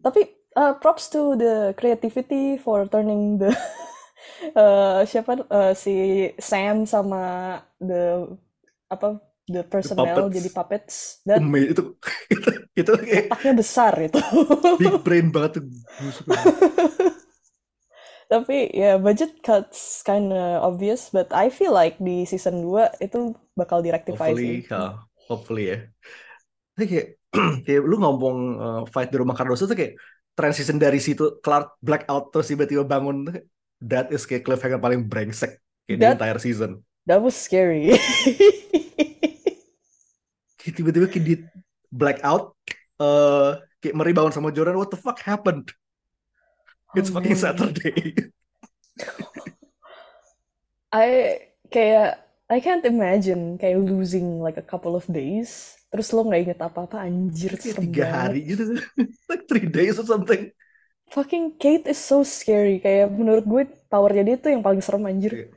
Tapi 0.06 0.22
uh, 0.54 0.78
props 0.78 1.10
to 1.10 1.34
the 1.34 1.74
creativity 1.74 2.62
for 2.62 2.86
turning 2.86 3.42
the 3.42 3.50
uh, 4.60 5.02
siapa 5.02 5.42
uh, 5.50 5.74
si 5.74 6.30
Sam 6.38 6.86
sama 6.86 7.58
the 7.82 8.30
apa 8.86 9.18
the 9.50 9.66
personnel 9.66 10.30
puppets. 10.30 10.36
jadi 10.38 10.50
puppets 10.54 10.94
dan 11.26 11.42
itu 11.58 11.82
itu 12.34 12.48
itu 12.78 12.90
kayak 13.02 13.24
otaknya 13.34 13.52
besar 13.58 13.92
itu. 13.98 14.18
big 14.80 14.94
brain 15.02 15.26
banget 15.34 15.58
tuh. 15.58 15.66
Tapi 18.26 18.74
ya 18.74 18.98
budget 18.98 19.38
cuts 19.42 20.02
kinda 20.02 20.58
obvious, 20.58 21.14
but 21.14 21.30
I 21.30 21.46
feel 21.46 21.70
like 21.70 21.98
di 22.02 22.26
season 22.26 22.58
2 22.62 22.90
itu 22.98 23.38
bakal 23.54 23.86
direktify 23.86 24.34
Hopefully, 24.34 24.66
sih. 24.66 24.66
ya, 24.66 24.82
hopefully 25.30 25.64
ya. 25.70 25.78
Tapi 26.76 26.84
kayak, 26.86 27.06
kayak 27.64 27.80
lu 27.88 27.96
ngomong 27.96 28.38
uh, 28.60 28.82
fight 28.92 29.08
di 29.08 29.16
rumah 29.16 29.32
Cardoso 29.32 29.64
tuh 29.64 29.72
kayak 29.72 29.96
transition 30.36 30.76
dari 30.76 31.00
situ 31.00 31.40
Clark 31.40 31.80
blackout 31.80 32.28
terus 32.28 32.52
tiba-tiba 32.52 32.84
bangun 32.84 33.24
that 33.80 34.12
is 34.12 34.28
kayak 34.28 34.44
cliffhanger 34.44 34.76
paling 34.76 35.08
brengsek 35.08 35.56
kayak 35.88 35.98
That- 36.00 36.16
entire 36.20 36.38
season. 36.38 36.84
That 37.06 37.22
was 37.22 37.38
scary. 37.38 37.94
Kayak 40.58 40.74
tiba-tiba 40.74 41.06
kayak 41.06 41.24
di 41.24 41.34
blackout 41.94 42.58
eh 42.98 43.50
kayak 43.78 43.94
Mary 43.94 44.10
bangun 44.10 44.34
sama 44.34 44.50
Jordan 44.50 44.74
what 44.74 44.90
the 44.90 44.98
fuck 44.98 45.22
happened? 45.22 45.70
It's 46.98 47.06
Oh, 47.12 47.14
fucking 47.14 47.38
man. 47.38 47.40
Saturday. 47.46 48.18
I 50.92 51.38
kayak 51.70 52.22
I 52.50 52.58
can't 52.62 52.84
imagine 52.86 53.58
kayak 53.58 53.82
losing 53.82 54.38
like 54.42 54.56
a 54.56 54.62
couple 54.66 54.94
of 54.94 55.02
days, 55.10 55.75
terus 55.86 56.08
lo 56.10 56.22
nggak 56.22 56.40
inget 56.42 56.60
apa-apa, 56.60 57.02
anjir 57.02 57.54
serem 57.56 57.82
tiga 57.86 58.04
banget. 58.04 58.16
hari 58.16 58.40
gitu. 58.44 58.62
like 59.30 59.44
three 59.46 59.68
days 59.68 59.96
or 59.96 60.04
something. 60.04 60.50
Fucking 61.06 61.54
Kate 61.56 61.86
is 61.86 61.98
so 61.98 62.20
scary. 62.20 62.82
Kayak 62.82 63.14
menurut 63.14 63.46
gue 63.46 63.62
powernya 63.86 64.26
dia 64.26 64.36
tuh 64.36 64.50
yang 64.50 64.60
paling 64.60 64.82
serem 64.82 65.06
anjir. 65.06 65.54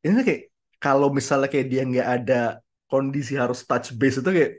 Ini 0.00 0.12
tuh 0.12 0.24
kayak 0.24 0.42
kalau 0.76 1.08
misalnya 1.08 1.48
kayak 1.48 1.66
dia 1.68 1.82
nggak 1.84 2.08
ada 2.20 2.42
kondisi 2.84 3.34
harus 3.34 3.64
touch 3.64 3.92
base 3.92 4.20
itu 4.20 4.30
kayak 4.30 4.52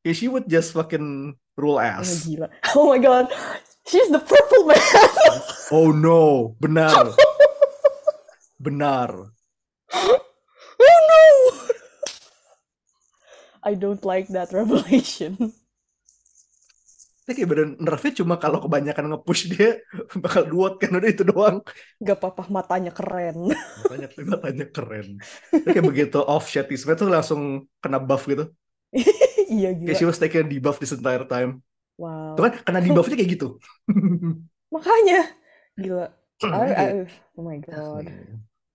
kayak 0.00 0.16
she 0.16 0.26
would 0.26 0.46
just 0.46 0.70
fucking 0.70 1.34
rule 1.54 1.76
Oh, 1.76 1.82
ass. 1.82 2.22
gila. 2.24 2.46
Oh 2.78 2.88
my 2.88 2.98
god. 2.98 3.26
She's 3.82 4.06
the 4.08 4.22
purple 4.22 4.64
man. 4.64 4.78
Oh 5.70 5.90
no, 5.90 6.54
benar. 6.58 7.10
Benar. 8.60 9.08
Oh 9.90 11.00
no. 11.08 11.22
I 13.62 13.74
don't 13.74 14.04
like 14.04 14.28
that 14.32 14.52
revelation. 14.56 15.52
Ini 17.28 17.32
kayak 17.36 17.50
badan 17.52 17.70
nerfnya 17.78 18.12
cuma 18.24 18.34
kalau 18.42 18.58
kebanyakan 18.58 19.04
nge-push 19.14 19.54
dia 19.54 19.78
bakal 20.18 20.50
duot 20.50 20.82
kan 20.82 20.90
udah 20.90 21.08
itu 21.14 21.22
doang. 21.22 21.62
Gak 22.02 22.18
apa-apa 22.18 22.50
matanya 22.50 22.90
keren. 22.90 23.54
Matanya, 23.54 24.08
matanya 24.26 24.66
keren. 24.66 25.08
Ini 25.54 25.70
kayak 25.70 25.86
begitu 25.86 26.18
off 26.26 26.50
Smith 26.50 26.98
tuh 26.98 27.06
langsung 27.06 27.70
kena 27.78 28.02
buff 28.02 28.26
gitu. 28.26 28.50
iya 29.54 29.70
Kayak 29.70 29.96
she 30.02 30.06
was 30.10 30.18
taking 30.18 30.50
debuff 30.50 30.82
this 30.82 30.90
entire 30.90 31.22
time. 31.22 31.62
Wow. 31.94 32.34
Tuh 32.34 32.42
kan 32.50 32.52
kena 32.66 32.80
debuffnya 32.82 33.14
kayak 33.14 33.30
gitu. 33.38 33.48
Makanya 34.74 35.20
gila. 35.84 36.06
I, 36.42 36.68
I- 36.74 37.06
oh 37.36 37.44
my 37.46 37.62
god. 37.62 38.10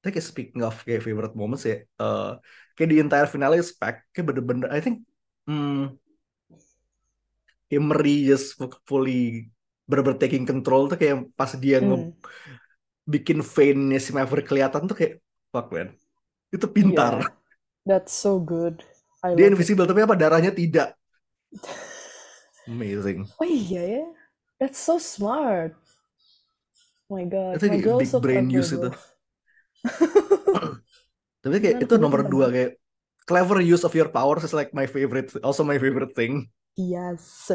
Tapi 0.06 0.22
kayak 0.22 0.28
speaking 0.30 0.62
of 0.62 0.76
kayak 0.86 1.02
favorite 1.02 1.34
moments 1.34 1.66
ya, 1.66 1.82
eh, 1.82 2.30
kayak 2.78 2.90
di 2.94 2.98
entire 3.02 3.26
finale 3.26 3.58
spec 3.66 4.06
kayak 4.14 4.26
bener-bener, 4.30 4.70
I 4.70 4.78
think, 4.86 5.02
hmm, 5.50 5.98
kayak 7.70 7.84
Meri 7.90 8.16
just 8.30 8.58
fully 8.90 9.50
bener-bener 9.90 10.18
taking 10.22 10.44
control 10.50 10.90
tuh 10.90 10.98
kayak 11.02 11.16
pas 11.38 11.52
dia 11.64 11.78
nge 11.86 11.98
Hmm. 11.98 12.12
bikin 13.14 13.40
vein-nya 13.46 14.00
si 14.02 14.12
Maverick 14.18 14.48
kelihatan 14.50 14.84
tuh 14.90 14.96
kayak 14.98 15.14
fuck 15.54 15.68
man, 15.74 15.94
itu 16.56 16.68
pintar. 16.76 17.16
Iya. 17.16 17.32
That's 17.86 18.14
so 18.14 18.40
good. 18.40 18.84
I 19.24 19.34
Dia 19.38 19.46
love 19.46 19.60
it. 19.60 19.68
invisible 19.68 19.86
tapi 19.90 20.02
apa 20.06 20.16
darahnya 20.22 20.52
tidak. 20.60 20.88
Amazing. 22.68 23.28
Oh 23.40 23.46
iya 23.48 23.82
ya. 23.88 24.04
That's 24.60 24.80
so 24.80 24.98
smart. 25.00 25.76
Oh 27.10 27.16
my 27.18 27.26
god. 27.26 27.58
Itu 27.58 27.66
My 27.66 27.78
big 28.00 28.12
brain 28.22 28.46
use 28.60 28.70
itu. 28.78 28.90
Tapi 31.44 31.58
kayak 31.64 31.78
itu 31.84 31.96
nomor 32.02 32.22
gimana? 32.22 32.32
dua 32.34 32.48
kayak 32.54 32.72
clever 33.30 33.60
use 33.62 33.84
of 33.88 33.94
your 33.98 34.10
powers 34.10 34.44
is 34.46 34.54
like 34.56 34.72
my 34.74 34.86
favorite, 34.90 35.30
also 35.46 35.64
my 35.66 35.78
favorite 35.82 36.14
thing. 36.18 36.50
Yes. 36.78 37.52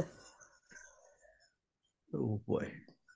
Oh 2.14 2.40
boy. 2.46 2.72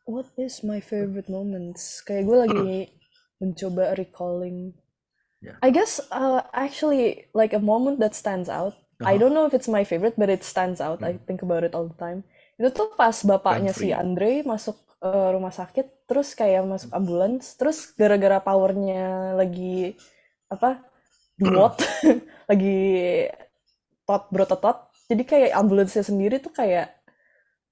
What 0.07 0.27
is 0.37 0.63
my 0.65 0.81
favorite 0.81 1.29
moments? 1.29 2.01
Kayak 2.05 2.25
gue 2.29 2.39
lagi 2.45 2.69
mencoba 3.41 3.97
recalling. 4.01 4.73
Yeah. 5.41 5.57
I 5.63 5.71
guess 5.71 6.01
uh, 6.13 6.43
actually 6.55 7.29
like 7.35 7.53
a 7.57 7.63
moment 7.63 8.01
that 8.01 8.15
stands 8.15 8.49
out. 8.49 8.77
I 9.05 9.17
Uh-huh. 9.17 9.19
don't 9.21 9.35
know 9.35 9.47
if 9.47 9.55
it's 9.55 9.69
my 9.69 9.85
favorite, 9.85 10.17
but 10.17 10.31
it 10.31 10.45
stands 10.45 10.81
out. 10.81 11.03
I 11.05 11.19
think 11.29 11.43
about 11.43 11.65
it 11.65 11.75
all 11.75 11.89
the 11.89 11.99
time. 12.01 12.25
Itu 12.61 12.71
tuh 12.73 12.89
pas 12.97 13.17
bapaknya 13.25 13.73
si. 13.77 13.93
Andre 13.93 14.45
masuk 14.45 14.77
uh, 15.05 15.29
rumah 15.37 15.53
sakit, 15.53 16.09
terus 16.09 16.33
kayak 16.33 16.65
masuk 16.65 16.91
ambulans, 16.97 17.53
terus 17.61 17.93
gara-gara 17.93 18.41
powernya 18.41 19.37
lagi 19.37 19.93
apa 20.49 20.81
duot, 21.37 21.77
lagi 22.51 22.79
tot 24.09 24.29
brototot, 24.33 24.89
jadi 25.09 25.23
kayak 25.25 25.51
ambulansnya 25.57 26.05
sendiri 26.05 26.41
tuh 26.41 26.53
kayak 26.53 26.93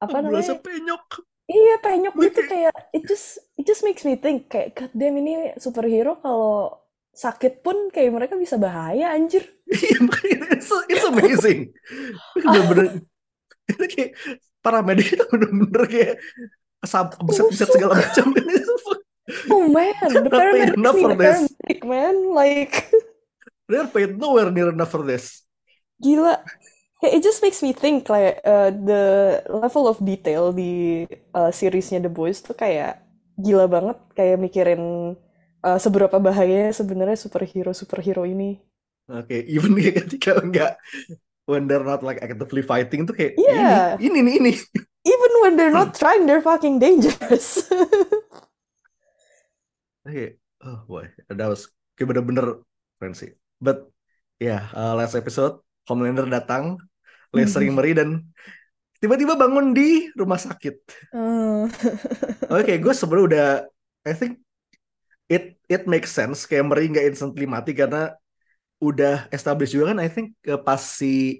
apa 0.00 0.20
namanya? 0.20 0.28
Ambulansnya 0.28 0.58
penyok. 0.60 1.04
Iya 1.52 1.74
penyok 1.84 2.14
gitu 2.22 2.40
kayak 2.48 2.72
it 2.96 3.02
just 3.04 3.42
it 3.60 3.66
just 3.66 3.84
makes 3.84 4.06
me 4.06 4.16
think 4.16 4.48
kayak 4.48 4.72
god 4.72 4.92
damn 4.96 5.18
ini 5.20 5.52
superhero 5.60 6.16
kalau 6.22 6.80
sakit 7.12 7.60
pun 7.60 7.92
kayak 7.92 8.12
mereka 8.14 8.34
bisa 8.40 8.56
bahaya 8.56 9.12
anjir. 9.12 9.44
Iya, 9.72 10.52
it's, 10.52 10.68
it's 10.92 11.04
amazing. 11.08 11.72
Bener-bener 12.36 13.00
itu 13.72 13.84
kayak 13.88 14.10
paramedik 14.60 15.16
itu 15.16 15.24
bener-bener 15.32 15.82
kayak 15.88 16.14
sab- 16.84 17.18
beset-beset 17.22 17.68
segala 17.70 17.94
macam. 17.98 18.26
Oh 19.48 19.64
man, 19.70 19.94
the 20.02 20.28
paramedics 20.28 20.76
need 20.92 21.06
for 21.06 21.12
a 21.14 21.16
this. 21.16 21.38
paramedic 21.38 21.80
man 21.86 22.14
like 22.34 22.74
They're 23.70 23.88
paid 23.88 24.18
nowhere 24.18 24.50
near 24.50 24.68
enough 24.74 24.90
for 24.92 25.06
this. 25.06 25.46
gila. 26.02 26.42
It 27.02 27.22
just 27.22 27.42
makes 27.42 27.62
me 27.62 27.72
think 27.74 28.06
like 28.10 28.42
uh, 28.46 28.70
the 28.70 29.04
level 29.50 29.86
of 29.90 29.98
detail 30.02 30.50
di 30.54 31.06
uh, 31.34 31.50
seriesnya 31.50 32.02
The 32.02 32.10
Boys 32.10 32.42
tuh 32.42 32.54
kayak 32.54 33.02
gila 33.38 33.66
banget 33.66 33.98
kayak 34.14 34.36
mikirin 34.38 34.82
uh, 35.62 35.78
seberapa 35.78 36.18
bahaya 36.22 36.70
sebenarnya 36.70 37.18
superhero 37.18 37.70
superhero 37.74 38.22
ini. 38.26 38.58
Oke, 39.10 39.42
even 39.50 39.74
kayak 39.74 40.06
ketika 40.06 40.38
enggak 40.38 40.72
when 41.52 41.68
they're 41.68 41.84
not 41.84 42.00
like 42.00 42.16
actively 42.24 42.64
fighting 42.64 43.04
tuh 43.04 43.12
kayak 43.12 43.36
Iya. 43.36 44.00
ini, 44.00 44.08
ini 44.08 44.20
nih, 44.24 44.34
ini. 44.40 44.52
Even 45.12 45.32
when 45.44 45.52
they're 45.60 45.74
not 45.74 45.92
trying, 45.92 46.24
they're 46.24 46.40
fucking 46.40 46.80
dangerous. 46.80 47.68
Oke, 50.08 50.40
oh 50.64 50.78
boy, 50.88 51.06
that 51.28 51.46
was 51.46 51.68
kayak 51.94 52.16
bener-bener 52.16 52.62
keren 52.98 53.14
sih. 53.14 53.34
But 53.60 53.86
ya, 54.40 54.70
yeah, 54.72 54.94
last 54.94 55.14
episode 55.14 55.62
Homelander 55.86 56.26
datang, 56.30 56.78
Lester 57.34 57.62
Murray 57.68 57.94
dan 57.94 58.22
tiba-tiba 59.02 59.34
bangun 59.34 59.74
di 59.74 60.06
rumah 60.14 60.38
sakit. 60.38 60.74
Uh, 61.10 61.66
Oke, 62.50 62.78
gue 62.78 62.94
sebenarnya 62.94 63.26
udah, 63.26 63.48
I 64.06 64.14
think 64.14 64.38
it 65.26 65.58
it 65.66 65.86
makes 65.90 66.14
sense 66.14 66.46
kayak 66.46 66.66
Murray 66.66 66.86
nggak 66.90 67.10
instantly 67.14 67.46
mati 67.46 67.74
karena 67.74 68.14
udah 68.82 69.30
established 69.30 69.72
juga 69.78 69.94
kan. 69.94 69.98
I 70.02 70.10
think 70.10 70.34
eh, 70.42 70.58
pas 70.58 70.82
si 70.82 71.38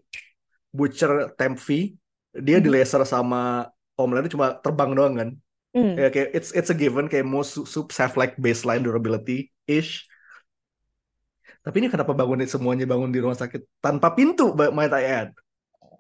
Butcher 0.71 1.35
Temp 1.35 1.59
V 1.59 1.93
dia 2.33 2.63
di 2.63 2.71
laser 2.73 3.03
sama 3.05 3.69
Homelander 3.99 4.31
cuma 4.33 4.57
terbang 4.63 4.91
doang 4.97 5.15
kan. 5.19 5.31
mm. 5.77 5.95
Ya 6.01 6.09
kayak 6.09 6.29
it's 6.33 6.55
it's 6.57 6.71
a 6.73 6.77
given 6.77 7.11
kayak 7.11 7.27
most 7.27 7.59
subs 7.69 7.99
have 8.01 8.15
like 8.17 8.39
baseline 8.41 8.81
durability 8.87 9.51
ish. 9.69 10.07
Tapi 11.63 11.79
ini 11.79 11.89
kenapa 11.93 12.11
bangunin 12.11 12.49
semuanya 12.51 12.87
bangun 12.89 13.11
di 13.15 13.23
rumah 13.23 13.39
sakit 13.39 13.63
tanpa 13.79 14.11
pintu, 14.19 14.51
might 14.75 14.91
I 14.91 15.05
add. 15.07 15.31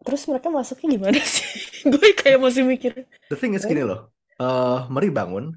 Terus 0.02 0.26
mereka 0.26 0.50
masuknya 0.50 0.98
gimana 0.98 1.18
sih? 1.34 1.46
Gue 1.86 2.10
kayak 2.18 2.42
masih 2.42 2.66
mikir. 2.66 3.06
The 3.30 3.38
thing 3.38 3.54
is 3.54 3.62
gini 3.62 3.86
loh. 3.86 4.10
eh 4.42 4.78
Mari 4.90 5.14
bangun, 5.14 5.54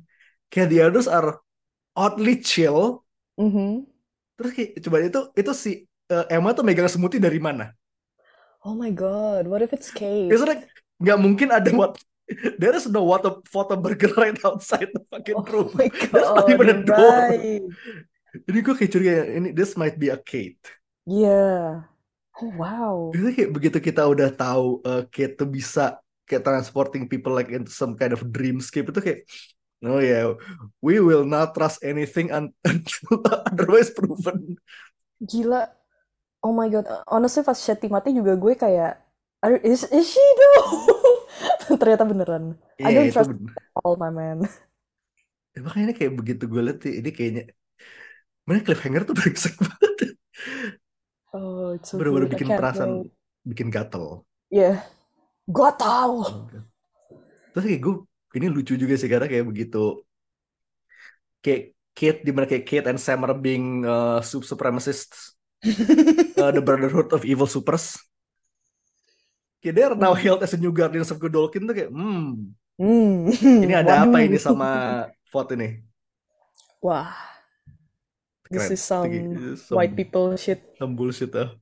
kayak 0.53 0.69
the 0.69 0.79
others 0.85 1.09
are 1.09 1.41
oddly 1.97 2.37
chill. 2.45 3.01
Mhm. 3.41 3.94
Terus 4.35 4.51
kayak 4.55 4.69
coba 4.85 4.97
itu 5.03 5.19
itu 5.39 5.51
si 5.55 5.71
eh, 6.11 6.25
Emma 6.33 6.49
tuh 6.57 6.63
megang 6.67 6.89
smoothie 6.91 7.21
dari 7.23 7.39
mana? 7.39 7.71
Oh 8.65 8.73
my 8.75 8.91
god, 8.91 9.47
what 9.47 9.61
if 9.61 9.71
it's 9.71 9.91
Kate? 9.91 10.33
It's 10.33 10.43
like 10.43 10.65
nggak 11.01 11.17
mungkin 11.21 11.49
ada 11.51 11.69
what 11.75 11.99
There 12.57 12.73
is 12.73 12.89
no 12.89 13.05
water 13.05 13.37
photo 13.45 13.77
burger 13.77 14.09
right 14.17 14.33
outside 14.41 14.89
the 14.89 15.01
fucking 15.13 15.45
Oh 15.45 15.45
room. 15.45 15.77
my 15.77 15.87
There's 16.09 16.33
not 16.33 16.49
god, 16.49 16.49
even 16.49 16.69
a 16.73 16.77
door. 16.81 17.29
right. 17.29 17.61
Jadi 18.45 18.57
gue 18.65 18.73
kayak 18.75 18.91
curiga 18.91 19.13
ini 19.37 19.49
this 19.55 19.77
might 19.79 19.95
be 20.01 20.09
a 20.11 20.17
Kate. 20.19 20.59
Yeah. 21.07 21.85
Oh 22.39 22.49
wow. 22.51 23.15
Itu 23.15 23.27
kayak 23.35 23.51
begitu 23.55 23.77
kita 23.87 24.01
udah 24.13 24.29
tahu 24.35 24.65
eh, 24.83 25.01
Kate 25.13 25.33
tuh 25.39 25.47
bisa 25.57 25.81
kayak 26.27 26.43
transporting 26.47 27.03
people 27.11 27.31
like 27.37 27.49
into 27.53 27.71
some 27.71 27.93
kind 27.99 28.11
of 28.11 28.21
dreamscape 28.33 28.87
itu 28.91 28.99
kayak 29.05 29.19
oh 29.87 29.99
yeah 30.01 30.33
we 30.81 30.99
will 30.99 31.25
not 31.25 31.53
trust 31.55 31.81
anything 31.85 32.31
un- 32.31 32.53
until 32.67 33.21
otherwise 33.25 33.89
proven. 33.93 34.57
Gila. 35.21 35.69
Oh 36.45 36.53
my 36.53 36.69
god. 36.69 36.85
Honestly 37.09 37.43
pas 37.45 37.57
Shetty 37.59 37.87
mati 37.91 38.09
juga 38.15 38.33
gue 38.37 38.53
kayak 38.57 38.93
Are, 39.45 39.57
is, 39.61 39.85
is 39.93 40.05
she 40.09 40.23
though? 40.41 40.67
Ternyata 41.81 42.03
beneran. 42.09 42.45
I 42.81 42.91
Iya 42.91 42.97
don't 42.97 43.11
trust 43.13 43.29
bener. 43.29 43.55
all 43.85 43.95
my 43.99 44.09
man. 44.09 44.49
Ya, 45.53 45.59
makanya 45.65 45.85
ini 45.87 45.95
kayak 45.99 46.13
begitu 46.19 46.43
gue 46.51 46.61
liat 46.65 46.77
sih, 46.83 46.93
ini 46.99 47.09
kayaknya 47.15 47.41
mana 48.47 48.59
cliffhanger 48.65 49.01
tuh 49.07 49.15
brengsek 49.19 49.53
banget. 49.61 50.15
Oh, 51.33 51.73
it's 51.73 51.89
so 51.91 51.99
Bener-bener 51.99 52.27
bikin 52.33 52.49
perasaan 52.57 52.91
bikin 53.49 53.67
gatel. 53.75 54.05
Yeah. 54.49 54.81
Gue 55.49 55.71
tahu. 55.77 56.25
Terus 57.53 57.63
kayak 57.65 57.81
gue 57.85 57.95
ini 58.35 58.51
lucu 58.51 58.75
juga 58.75 58.99
sih 58.99 59.07
karena 59.07 59.25
kayak 59.31 59.45
begitu 59.47 60.03
kayak 61.39 61.73
Kate 61.95 62.27
di 62.27 62.31
mana 62.35 62.43
kayak 62.43 62.67
Kate 62.67 62.87
and 62.91 62.99
Sam 62.99 63.23
are 63.23 63.31
being 63.31 63.87
uh, 63.87 64.19
sub 64.19 64.43
supremacists, 64.43 65.31
uh, 66.43 66.51
the 66.51 66.59
Brotherhood 66.59 67.15
of 67.15 67.23
Evil 67.23 67.47
Supers. 67.47 67.95
Kayak 69.63 69.73
they 69.79 69.83
are 69.87 69.95
now 69.95 70.11
hailed 70.11 70.43
as 70.43 70.51
a 70.51 70.59
new 70.59 70.75
Guardians 70.75 71.07
of 71.07 71.23
Godolkin 71.23 71.63
tuh 71.63 71.71
kayak 71.71 71.91
hmm 71.95 72.51
Hmm. 72.75 73.31
ini 73.31 73.71
ada 73.71 74.03
apa 74.03 74.19
ini 74.27 74.35
sama 74.35 75.07
vote 75.31 75.55
ini? 75.55 75.79
Wah. 76.83 77.15
This 78.51 78.67
Keren. 78.67 78.75
is 78.75 78.81
some 78.83 79.07
some- 79.55 79.79
white 79.79 79.95
people 79.95 80.35
shit. 80.35 80.59
Some 80.75 80.99
bullshit 80.99 81.31
ah. 81.39 81.55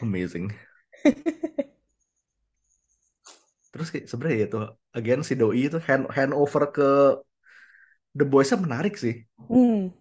Amazing. 0.00 0.56
Terus 3.72 3.88
kayak 3.88 4.06
sebenarnya 4.06 4.38
ya 4.44 4.46
tuh 4.52 4.62
again 4.92 5.20
si 5.24 5.32
Doi 5.34 5.66
itu 5.66 5.80
hand 5.80 6.04
hand 6.12 6.32
over 6.36 6.68
ke 6.68 6.88
The 8.12 8.28
Boys-nya 8.28 8.60
menarik 8.60 9.00
sih. 9.00 9.24
Hmm. 9.48 9.96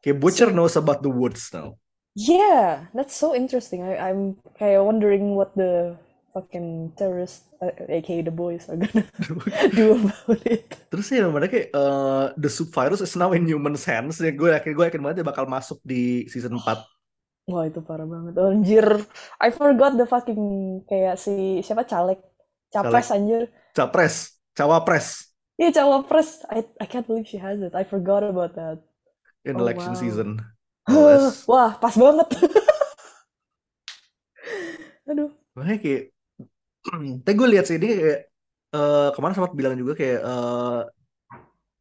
Kayak 0.00 0.18
Butcher 0.22 0.48
knows 0.48 0.80
about 0.80 1.04
the 1.04 1.12
woods 1.12 1.52
now. 1.52 1.76
Yeah, 2.16 2.88
that's 2.96 3.12
so 3.12 3.36
interesting. 3.36 3.84
I, 3.84 4.08
I'm 4.08 4.40
of 4.40 4.88
wondering 4.88 5.36
what 5.36 5.52
the 5.52 6.00
fucking 6.32 6.96
terrorists, 6.96 7.44
uh, 7.60 7.72
aka 7.88 8.24
the 8.24 8.32
boys, 8.32 8.68
are 8.72 8.80
gonna 8.80 9.04
do 9.76 10.00
about 10.00 10.40
it. 10.48 10.64
Terus 10.88 11.12
ya 11.12 11.28
mana 11.32 11.44
kayak 11.44 11.72
eh, 11.72 12.26
the 12.40 12.48
sub 12.48 12.72
virus 12.72 13.04
is 13.04 13.16
now 13.20 13.32
in 13.36 13.44
human 13.44 13.76
hands. 13.76 14.20
Ya 14.20 14.32
gue 14.32 14.48
yakin 14.48 14.72
gue 14.72 14.84
yakin 14.88 15.00
banget 15.04 15.16
dia 15.20 15.28
bakal 15.28 15.44
masuk 15.44 15.76
di 15.84 16.24
season 16.32 16.56
4. 16.56 17.52
Wah 17.52 17.64
itu 17.68 17.80
parah 17.84 18.04
banget. 18.04 18.36
Anjir, 18.36 18.86
I 19.36 19.48
forgot 19.52 19.96
the 19.96 20.08
fucking 20.08 20.44
kayak 20.88 21.20
si 21.20 21.60
siapa 21.60 21.84
caleg, 21.84 22.20
capres 22.72 23.08
anjir. 23.10 23.42
Capres, 23.76 24.40
cawapres 24.56 25.28
Iya 25.56 25.72
cawapres. 25.72 26.44
I 26.52 26.68
I 26.76 26.84
can't 26.84 27.08
believe 27.08 27.24
she 27.24 27.40
has 27.40 27.56
it. 27.64 27.72
I 27.72 27.88
forgot 27.88 28.20
about 28.20 28.52
that. 28.60 28.84
in 29.46 29.54
Oh, 29.56 29.62
election 29.62 29.94
wow. 29.94 30.02
season. 30.02 30.28
Wah 31.50 31.78
pas 31.78 31.94
banget. 31.94 32.28
Aduh. 35.10 35.30
Makanya 35.56 35.78
kayak 35.82 36.02
Tapi 37.24 37.34
gue 37.34 37.48
lihat 37.50 37.64
sih 37.68 37.76
ini 37.80 37.88
kayak 37.94 38.20
eh 38.76 39.08
kemarin 39.14 39.34
sempat 39.38 39.52
bilang 39.56 39.74
juga 39.78 39.94
kayak 39.96 40.20
eh 40.20 40.80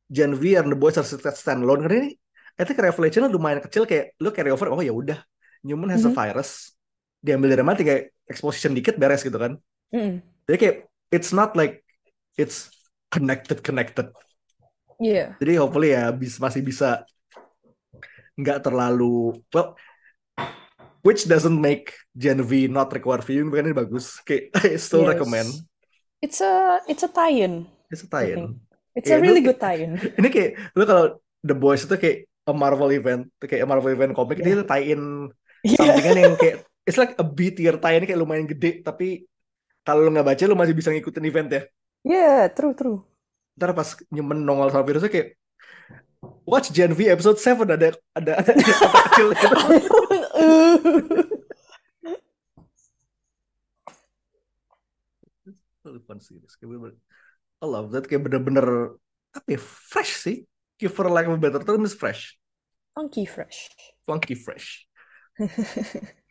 Gen 0.10 0.38
V 0.38 0.44
and 0.56 0.70
the 0.70 0.78
boys 0.78 0.96
are 1.02 1.08
stand 1.34 1.66
alone 1.66 1.82
karena 1.86 1.98
ini 2.06 2.12
I 2.56 2.64
think 2.64 2.78
revelation 2.80 3.26
lumayan 3.28 3.60
kecil 3.66 3.90
kayak 3.90 4.14
lu 4.22 4.30
carry 4.32 4.54
over 4.54 4.70
oh 4.70 4.80
ya 4.86 4.94
udah 4.94 5.18
Newman 5.66 5.90
has 5.90 6.06
a 6.06 6.14
Mhm. 6.14 6.14
virus 6.14 6.78
diambil 7.26 7.58
dari 7.58 7.66
mana 7.66 7.82
kayak 7.82 8.14
exposition 8.30 8.78
dikit 8.78 9.02
beres 9.02 9.26
gitu 9.26 9.38
kan 9.42 9.58
Mm. 9.94 10.18
Jadi 10.46 10.58
kayak 10.58 10.78
it's 11.10 11.32
not 11.32 11.54
like 11.54 11.82
it's 12.36 12.70
connected 13.10 13.62
connected 13.62 14.10
Iya. 14.96 15.36
jadi 15.38 15.60
hopefully 15.60 15.92
ya 15.92 16.08
bis, 16.10 16.40
masih 16.40 16.64
bisa 16.64 17.04
nggak 18.36 18.64
terlalu 18.64 19.40
well 19.52 19.76
which 21.04 21.24
doesn't 21.26 21.56
make 21.56 21.94
Gen 22.12 22.40
V 22.42 22.68
not 22.68 22.92
require 22.92 23.20
viewing 23.20 23.52
bukan 23.52 23.72
ini 23.72 23.76
bagus 23.76 24.20
kayak 24.24 24.52
I 24.64 24.80
still 24.80 25.04
Yes. 25.04 25.12
recommend 25.16 25.50
It's 26.24 26.40
a 26.42 26.82
it's 26.90 27.04
a 27.06 27.12
tie-in. 27.12 27.68
it's 27.92 28.02
a 28.02 28.10
tie-in 28.10 28.58
It's 28.96 29.12
Iya, 29.12 29.20
a 29.20 29.22
really 29.22 29.44
lu- 29.44 29.52
good 29.52 29.60
tie-in. 29.60 30.00
ini 30.20 30.28
kayak 30.32 30.72
lu 30.74 30.84
kalau 30.88 31.20
The 31.44 31.54
Boys 31.54 31.84
itu 31.84 31.96
kayak 31.96 32.18
a 32.48 32.54
Marvel 32.56 32.90
event 32.96 33.28
kayak 33.38 33.62
a 33.62 33.70
Marvel 33.70 33.92
event 33.92 34.16
komik 34.16 34.40
Yeah. 34.40 34.64
dia 34.64 34.66
tie-in 34.66 35.02
Iya. 35.68 35.78
sampingan 35.78 36.18
yang 36.18 36.36
kayak 36.40 36.56
it's 36.88 36.96
like 36.96 37.14
a 37.20 37.26
B 37.26 37.52
tier 37.52 37.76
tie-in 37.76 38.08
kayak 38.08 38.16
lumayan 38.16 38.48
gede 38.48 38.80
tapi 38.80 39.28
kalau 39.86 40.02
lu 40.04 40.10
nggak 40.12 40.28
baca 40.28 40.44
lu 40.50 40.58
masih 40.58 40.76
bisa 40.76 40.90
ngikutin 40.92 41.26
event 41.30 41.50
ya 41.54 41.62
Yeah, 42.06 42.54
true 42.54 42.78
true. 42.78 43.02
ntar 43.58 43.74
pas 43.74 43.98
nyemen 44.14 44.46
nongol 44.46 44.70
sama 44.70 44.86
virusnya 44.86 45.10
kayak 45.10 45.28
watch 46.46 46.70
Gen 46.70 46.94
V 46.94 47.10
episode 47.10 47.38
7 47.42 47.66
ada 47.66 47.94
ada 48.14 48.32
ada 48.38 48.52
kata 48.52 49.00
kecil 49.10 49.28
gitu. 49.34 49.48
Fun 56.06 56.20
series. 56.20 56.58
I 57.62 57.66
love 57.66 57.94
that 57.94 58.10
kayak 58.10 58.26
bener-bener 58.26 58.98
apa 59.34 59.48
ya 59.48 59.60
fresh 59.62 60.18
sih 60.22 60.38
for 60.90 61.08
lack 61.10 61.26
of 61.30 61.38
a 61.38 61.42
better 61.42 61.62
term 61.66 61.82
is 61.86 61.94
fresh 61.98 62.38
Funky 62.94 63.26
fresh. 63.26 63.70
funky 64.06 64.36
fresh 64.38 64.86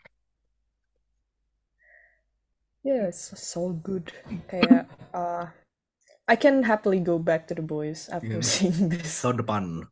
Yeah, 2.85 3.09
it's 3.09 3.33
so 3.33 3.73
good. 3.73 4.13
Kayak 4.53 4.93
uh, 5.17 5.49
I 6.29 6.37
can 6.37 6.61
happily 6.69 7.01
go 7.01 7.17
back 7.17 7.49
to 7.49 7.57
the 7.57 7.65
boys 7.65 8.13
after 8.13 8.41
Iya. 8.41 8.45
seeing 8.45 8.93
this. 8.93 9.25
Tahun 9.25 9.41
depan. 9.41 9.89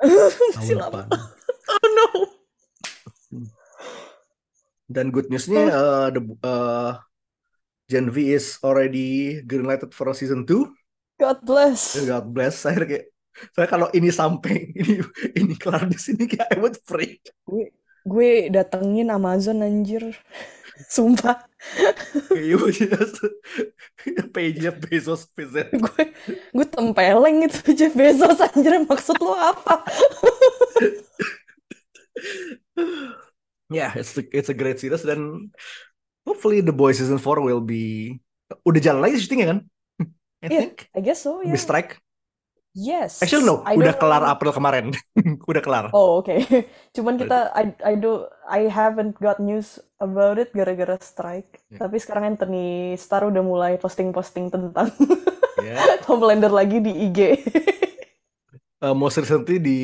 Tahun 0.56 0.80
depan. 0.80 1.06
Oh 1.66 1.88
no. 1.98 2.06
Dan 4.86 5.10
good 5.10 5.26
newsnya, 5.26 5.66
uh, 5.66 6.08
the 6.14 6.22
uh, 6.46 7.02
Gen 7.90 8.06
V 8.14 8.38
is 8.38 8.62
already 8.62 9.42
greenlighted 9.42 9.90
for 9.90 10.06
season 10.14 10.46
2. 10.46 10.62
God 11.18 11.38
bless. 11.42 11.98
God 12.06 12.30
bless. 12.30 12.62
Saya 12.62 12.86
kayak, 12.86 13.10
saya 13.50 13.66
kalau 13.66 13.90
ini 13.90 14.14
sampai 14.14 14.70
ini 14.78 15.02
ini 15.34 15.54
kelar 15.58 15.90
di 15.90 15.98
sini 15.98 16.30
kayak 16.30 16.54
I 16.54 16.62
would 16.62 16.78
freak. 16.86 17.18
Gue 17.42 17.74
gue 18.06 18.46
datengin 18.46 19.10
Amazon 19.10 19.66
anjir. 19.66 20.14
Sumpah. 20.84 21.40
Kayak 22.30 24.28
page 24.30 24.56
Jeff 24.60 24.76
Bezos 24.84 25.24
visit. 25.32 25.72
gue 25.72 26.02
gue 26.52 26.66
tempeleng 26.68 27.48
itu 27.48 27.72
Jeff 27.72 27.96
Bezos 27.96 28.38
anjir 28.44 28.76
maksud 28.84 29.16
lo 29.24 29.32
apa? 29.34 29.80
Yeah, 33.66 33.90
it's 33.98 34.14
a, 34.14 34.22
it's 34.30 34.46
a 34.52 34.54
great 34.54 34.78
series 34.78 35.02
dan 35.02 35.50
hopefully 36.22 36.62
the 36.62 36.70
boys 36.70 37.02
season 37.02 37.18
4 37.18 37.42
will 37.42 37.58
be 37.64 38.14
udah 38.62 38.78
jalan 38.78 39.02
lagi 39.02 39.18
syutingnya 39.18 39.46
kan? 39.56 39.60
I 40.44 40.46
Yeah, 40.46 40.60
think. 40.70 40.86
I 40.94 41.00
guess 41.02 41.24
so, 41.24 41.42
yeah. 41.42 41.56
strike. 41.58 41.98
Yes. 42.76 43.24
Actually 43.24 43.48
no, 43.48 43.64
I 43.64 43.72
udah 43.72 43.96
kelar 43.96 44.20
April 44.28 44.52
kemarin. 44.52 44.92
udah 45.50 45.62
kelar. 45.64 45.84
Oh, 45.96 46.20
oke. 46.20 46.36
Cuman 46.96 47.16
kita 47.16 47.48
I 47.56 47.72
I 47.80 47.96
do 47.96 48.28
I 48.44 48.68
haven't 48.68 49.16
got 49.16 49.40
news 49.40 49.80
about 49.96 50.36
it 50.36 50.52
gara-gara 50.52 51.00
strike. 51.00 51.64
Yeah. 51.72 51.88
Tapi 51.88 51.96
sekarang 51.96 52.36
Anthony 52.36 52.92
Starr 53.00 53.32
udah 53.32 53.40
mulai 53.40 53.80
posting-posting 53.80 54.52
tentang 54.52 54.92
Yeah. 55.66 56.04
Homelander 56.04 56.52
lagi 56.52 56.84
di 56.84 56.92
IG. 57.08 57.40
Uh, 58.76 58.92
most 58.92 59.16
recently 59.16 59.56
di 59.56 59.78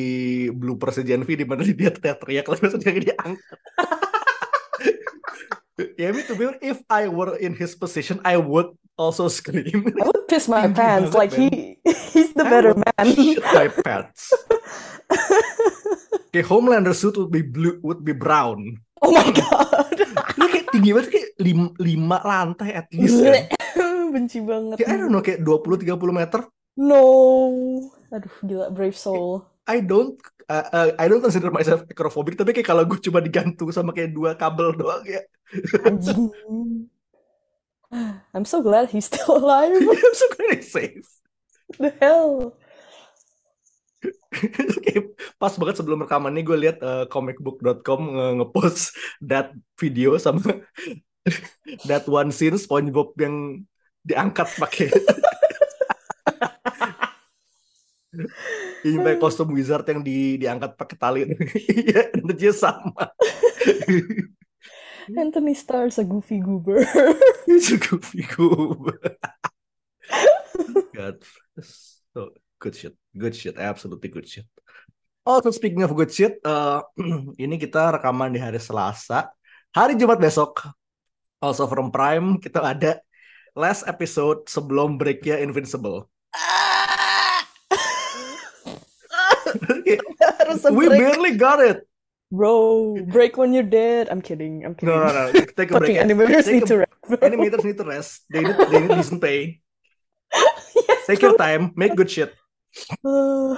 blooper 0.53 0.93
Gen 0.93 1.25
V 1.25 1.33
di 1.33 1.49
mana 1.49 1.65
dia 1.65 1.89
teriak-teriak 1.89 2.45
lagi 2.45 2.61
pas 2.61 2.77
dia 2.77 2.93
diangkat. 2.93 3.59
ya, 5.97 6.07
I 6.07 6.13
mean, 6.13 6.25
to 6.29 6.37
be 6.37 6.45
if 6.61 6.85
I 6.93 7.09
were 7.09 7.33
in 7.41 7.57
his 7.57 7.73
position, 7.73 8.21
I 8.21 8.37
would 8.37 8.77
also 8.97 9.27
scream. 9.31 9.93
I 9.99 10.05
would 10.05 10.27
piss 10.27 10.47
my 10.47 10.67
pants 10.69 11.13
like 11.13 11.33
he 11.33 11.77
he's 12.13 12.33
the 12.33 12.45
I 12.45 12.49
better 12.49 12.73
would 12.73 12.83
man. 12.85 13.05
shit 13.13 13.43
my 13.43 13.67
pants. 13.69 14.33
Kayak 16.33 16.49
Homelander 16.49 16.97
suit 16.97 17.13
would 17.21 17.29
be 17.29 17.45
blue, 17.45 17.77
would 17.85 18.01
be 18.01 18.13
brown. 18.13 18.81
Oh 19.05 19.13
my 19.13 19.29
god. 19.29 19.97
Lu 20.33 20.49
kayak 20.49 20.73
tinggi 20.73 20.89
banget 20.89 21.09
kayak 21.13 21.29
lima, 21.37 21.69
lima 21.77 22.17
lantai 22.25 22.73
at 22.73 22.89
least 22.89 23.21
kan. 23.21 23.53
Benci 24.09 24.41
banget. 24.41 24.81
Kayak 24.81 24.89
I 24.89 24.95
don't 24.97 25.13
know 25.13 25.21
kayak 25.21 25.45
20 25.45 25.85
30 25.85 25.93
meter. 26.09 26.41
No. 26.73 27.05
Aduh, 28.09 28.33
gila 28.41 28.73
brave 28.73 28.97
soul. 28.97 29.45
I 29.69 29.85
don't 29.85 30.17
uh, 30.49 30.65
uh, 30.73 30.89
I 30.97 31.05
don't 31.05 31.21
consider 31.21 31.53
myself 31.53 31.85
acrophobic 31.85 32.33
tapi 32.33 32.49
kayak 32.49 32.65
kalau 32.65 32.81
gue 32.89 32.97
cuma 32.97 33.21
digantung 33.21 33.69
sama 33.69 33.93
kayak 33.93 34.17
dua 34.17 34.33
kabel 34.33 34.73
doang 34.73 35.05
ya. 35.05 35.21
Anjing. 35.85 36.33
I'm 38.33 38.45
so 38.45 38.61
glad 38.65 38.89
he's 38.89 39.05
still 39.05 39.37
alive. 39.41 39.71
I'm 39.77 40.15
so 40.17 40.27
glad 40.33 40.57
he's 40.57 40.71
safe. 40.71 41.07
the 41.77 41.93
hell? 42.01 42.57
Kayak 44.83 45.15
pas 45.39 45.53
banget 45.55 45.79
sebelum 45.79 46.03
rekaman 46.03 46.35
ini 46.35 46.43
gue 46.43 46.57
lihat 46.59 46.77
eh, 46.83 47.05
comicbook.com 47.07 48.01
nge- 48.03 48.35
ngepost 48.41 48.91
that 49.23 49.55
video 49.79 50.17
sama 50.19 50.65
that 51.87 52.03
one 52.09 52.33
scene 52.35 52.59
SpongeBob 52.59 53.15
yang 53.15 53.63
diangkat 54.03 54.49
pakai 54.59 54.91
ini 58.83 58.99
pakai 58.99 59.17
kostum 59.23 59.55
wizard 59.55 59.87
yang 59.87 60.03
di 60.03 60.35
diangkat 60.35 60.75
pakai 60.75 60.97
tali 60.99 61.19
iya 61.71 62.11
energinya 62.11 62.51
sama 62.51 63.07
Anthony 65.11 65.53
Starr's 65.53 65.99
a 65.99 66.03
goofy 66.05 66.39
goober. 66.39 66.85
It's 67.47 67.71
a 67.71 67.77
goofy 67.77 68.23
goober. 68.23 68.99
God. 70.95 71.19
So, 72.13 72.31
good 72.59 72.75
shit. 72.75 72.95
Good 73.11 73.35
shit. 73.35 73.57
Absolutely 73.59 74.09
good 74.09 74.27
shit. 74.27 74.47
Also 75.23 75.51
speaking 75.51 75.83
of 75.83 75.95
good 75.95 76.11
shit, 76.11 76.39
eh, 76.43 76.79
ini 77.43 77.55
kita 77.59 77.95
rekaman 77.99 78.35
di 78.35 78.39
hari 78.39 78.59
Selasa. 78.59 79.31
Hari 79.75 79.95
Jumat 79.95 80.19
besok. 80.19 80.63
Also 81.43 81.67
from 81.67 81.91
Prime, 81.91 82.39
kita 82.39 82.63
ada 82.63 83.03
last 83.55 83.83
episode 83.87 84.47
sebelum 84.47 84.95
breaknya 84.95 85.39
Invincible. 85.43 86.07
Harus 90.39 90.63
a 90.65 90.71
We 90.71 90.87
break. 90.87 90.99
barely 90.99 91.35
got 91.35 91.59
it. 91.59 91.83
Bro, 92.33 92.57
break 93.13 93.37
when 93.37 93.53
you're 93.53 93.61
dead. 93.67 94.09
I'm 94.09 94.17
kidding. 94.17 94.65
I'm 94.65 94.73
kidding. 94.73 94.89
No, 94.89 95.05
no, 95.05 95.29
no. 95.29 95.29
Take 95.53 95.69
a 95.69 95.77
break. 95.77 96.01
Animators 96.01 96.49
Take 96.49 96.55
need 96.57 96.65
a- 96.65 96.71
to 96.73 96.75
rest. 96.81 96.97
bro. 97.05 97.17
Animators 97.21 97.61
need 97.63 97.77
to 97.77 97.85
rest. 97.85 98.11
They 98.25 98.41
need, 98.41 98.57
they 98.57 98.79
need 98.81 98.93
decent 98.97 99.21
pay. 99.21 99.61
Take 101.05 101.21
your 101.21 101.37
time. 101.37 101.77
Make 101.77 101.93
good 101.93 102.09
shit. 102.09 102.33
Uh, 103.05 103.53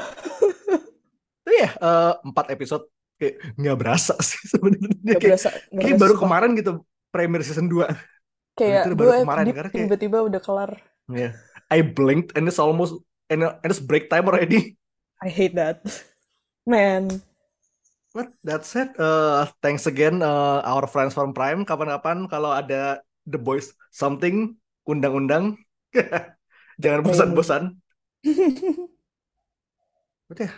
Tapi 1.45 1.55
ya 1.55 1.71
eh, 1.71 2.13
empat 2.19 2.51
episode 2.51 2.83
kayak 3.15 3.39
nggak 3.55 3.77
berasa 3.79 4.11
sih 4.27 4.43
sebenarnya 4.51 4.91
kayak, 5.15 5.39
berasa. 5.39 5.49
kayak 5.71 5.95
berasa 5.95 6.01
baru 6.03 6.13
kemarin 6.19 6.51
gitu 6.59 6.71
premiere 7.15 7.47
season 7.47 7.71
2 7.71 7.95
Kayak 8.59 8.91
itu 8.91 8.95
baru 8.99 9.23
kemarin, 9.23 9.43
deep, 9.47 9.55
karena 9.55 9.69
kayak- 9.71 9.83
tiba-tiba 9.87 10.17
udah 10.19 10.41
kelar. 10.43 10.71
yeah. 11.07 11.31
I 11.71 11.79
blinked 11.79 12.35
and 12.35 12.43
it's 12.45 12.59
almost 12.59 12.99
and, 13.31 13.47
and 13.47 13.69
it's 13.71 13.79
break 13.79 14.11
time 14.11 14.27
already 14.27 14.75
I 15.23 15.31
hate 15.31 15.55
that. 15.55 15.79
Man. 16.67 17.23
But 18.15 18.31
that 18.47 18.63
said 18.63 18.95
uh, 18.95 19.43
thanks 19.59 19.83
again 19.83 20.23
uh, 20.23 20.63
our 20.63 20.87
friends 20.87 21.11
from 21.11 21.35
Prime. 21.35 21.67
Kapan-kapan 21.67 22.31
kalau 22.31 22.55
ada 22.55 23.03
The 23.27 23.35
Boys 23.35 23.75
something 23.91 24.55
undang-undang. 24.87 25.59
Jangan 26.81 27.01
bosan-bosan. 27.03 27.63
Yeah. 30.25 30.57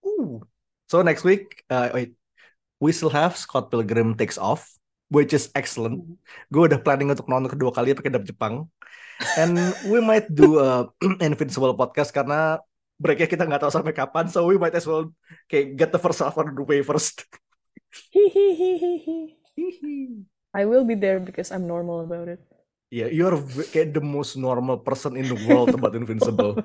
Ooh. 0.00 0.40
so 0.88 1.04
next 1.04 1.28
week 1.28 1.60
uh, 1.68 1.92
wait. 1.92 2.16
We 2.80 2.88
still 2.96 3.12
have 3.12 3.36
Scott 3.36 3.68
Pilgrim 3.68 4.16
takes 4.16 4.40
off 4.40 4.64
which 5.12 5.36
is 5.36 5.52
excellent. 5.52 6.02
Gue 6.48 6.66
udah 6.66 6.80
planning 6.80 7.12
untuk 7.12 7.28
nonton 7.28 7.52
kedua 7.52 7.70
kali 7.70 7.92
pakai 7.92 8.10
dub 8.10 8.24
Jepang. 8.24 8.66
And 9.38 9.54
we 9.86 10.02
might 10.02 10.26
do 10.32 10.58
a 10.58 10.88
Invincible 11.22 11.76
podcast 11.76 12.10
karena 12.10 12.58
breaknya 13.04 13.28
kita 13.28 13.44
nggak 13.44 13.60
tahu 13.60 13.72
sampai 13.72 13.92
kapan 13.92 14.24
so 14.32 14.48
we 14.48 14.56
might 14.56 14.72
as 14.72 14.88
well 14.88 15.12
kayak 15.52 15.76
get 15.76 15.92
the 15.92 16.00
first 16.00 16.24
half 16.24 16.32
out 16.40 16.48
of 16.48 16.56
the 16.56 16.64
way 16.64 16.80
first 16.80 17.28
I 20.54 20.64
will 20.64 20.82
be 20.86 20.94
there 20.94 21.18
because 21.18 21.50
I'm 21.50 21.66
normal 21.66 22.02
about 22.02 22.26
it. 22.30 22.40
Yeah, 22.90 23.10
you're 23.10 23.34
kayak 23.74 23.90
the 23.94 24.02
most 24.02 24.38
normal 24.38 24.78
person 24.78 25.18
in 25.18 25.26
the 25.26 25.38
world 25.50 25.74
about 25.74 25.98
Invincible. 25.98 26.62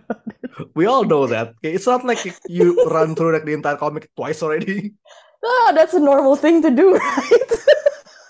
We 0.78 0.86
all 0.86 1.02
know 1.06 1.26
that. 1.26 1.58
Okay, 1.58 1.74
It's 1.74 1.90
not 1.90 2.06
like 2.06 2.22
you 2.46 2.78
run 2.86 3.18
through 3.18 3.34
like 3.34 3.50
the 3.50 3.58
entire 3.58 3.78
comic 3.82 4.14
twice 4.14 4.46
already. 4.46 4.94
Ah, 5.42 5.72
that's 5.74 5.98
a 5.98 6.04
normal 6.04 6.38
thing 6.38 6.62
to 6.62 6.70
do, 6.70 6.94
right? 7.02 7.50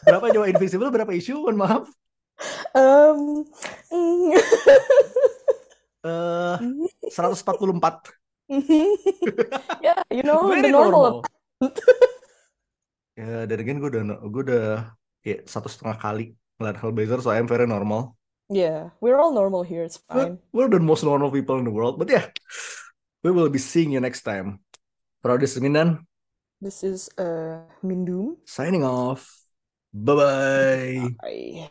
Berapa 0.08 0.32
coba 0.32 0.48
Invincible? 0.48 0.92
Berapa 0.94 1.12
issue? 1.12 1.44
Mohon 1.44 1.58
maaf. 1.60 1.86
um, 2.72 3.44
mm. 3.92 4.32
Eh, 6.04 6.56
144. 7.12 8.16
yeah, 9.84 10.00
you 10.10 10.24
know 10.24 10.48
Very 10.48 10.62
the 10.64 10.72
normal. 10.72 11.22
normal. 11.22 11.24
Ya, 13.20 13.44
dan 13.44 13.60
again 13.60 13.84
gue 13.84 13.92
udah 13.92 14.04
gue 14.32 14.44
udah 14.48 14.96
kayak 15.20 15.44
satu 15.44 15.68
setengah 15.68 16.00
kali 16.00 16.40
ngeliat 16.56 16.80
Hellblazer, 16.80 17.20
so 17.20 17.28
I'm 17.36 17.52
very 17.52 17.68
normal. 17.68 18.16
Yeah, 18.48 18.96
we're 19.04 19.20
all 19.20 19.36
normal 19.36 19.68
here. 19.68 19.84
It's 19.84 20.00
fine. 20.00 20.40
we're 20.56 20.72
the 20.72 20.80
most 20.80 21.04
normal 21.04 21.28
people 21.28 21.60
in 21.60 21.68
the 21.68 21.76
world. 21.76 22.00
But 22.00 22.08
yeah, 22.08 22.32
we 23.20 23.36
will 23.36 23.52
be 23.52 23.60
seeing 23.60 23.92
you 23.92 24.00
next 24.00 24.24
time. 24.24 24.64
Produce 25.20 25.60
Minan, 25.60 26.08
This 26.64 26.80
is 26.80 27.12
uh 27.20 27.68
Mindum. 27.84 28.40
signing 28.48 28.88
off. 28.88 29.28
Bye-bye. 29.92 31.20
Bye. 31.20 31.68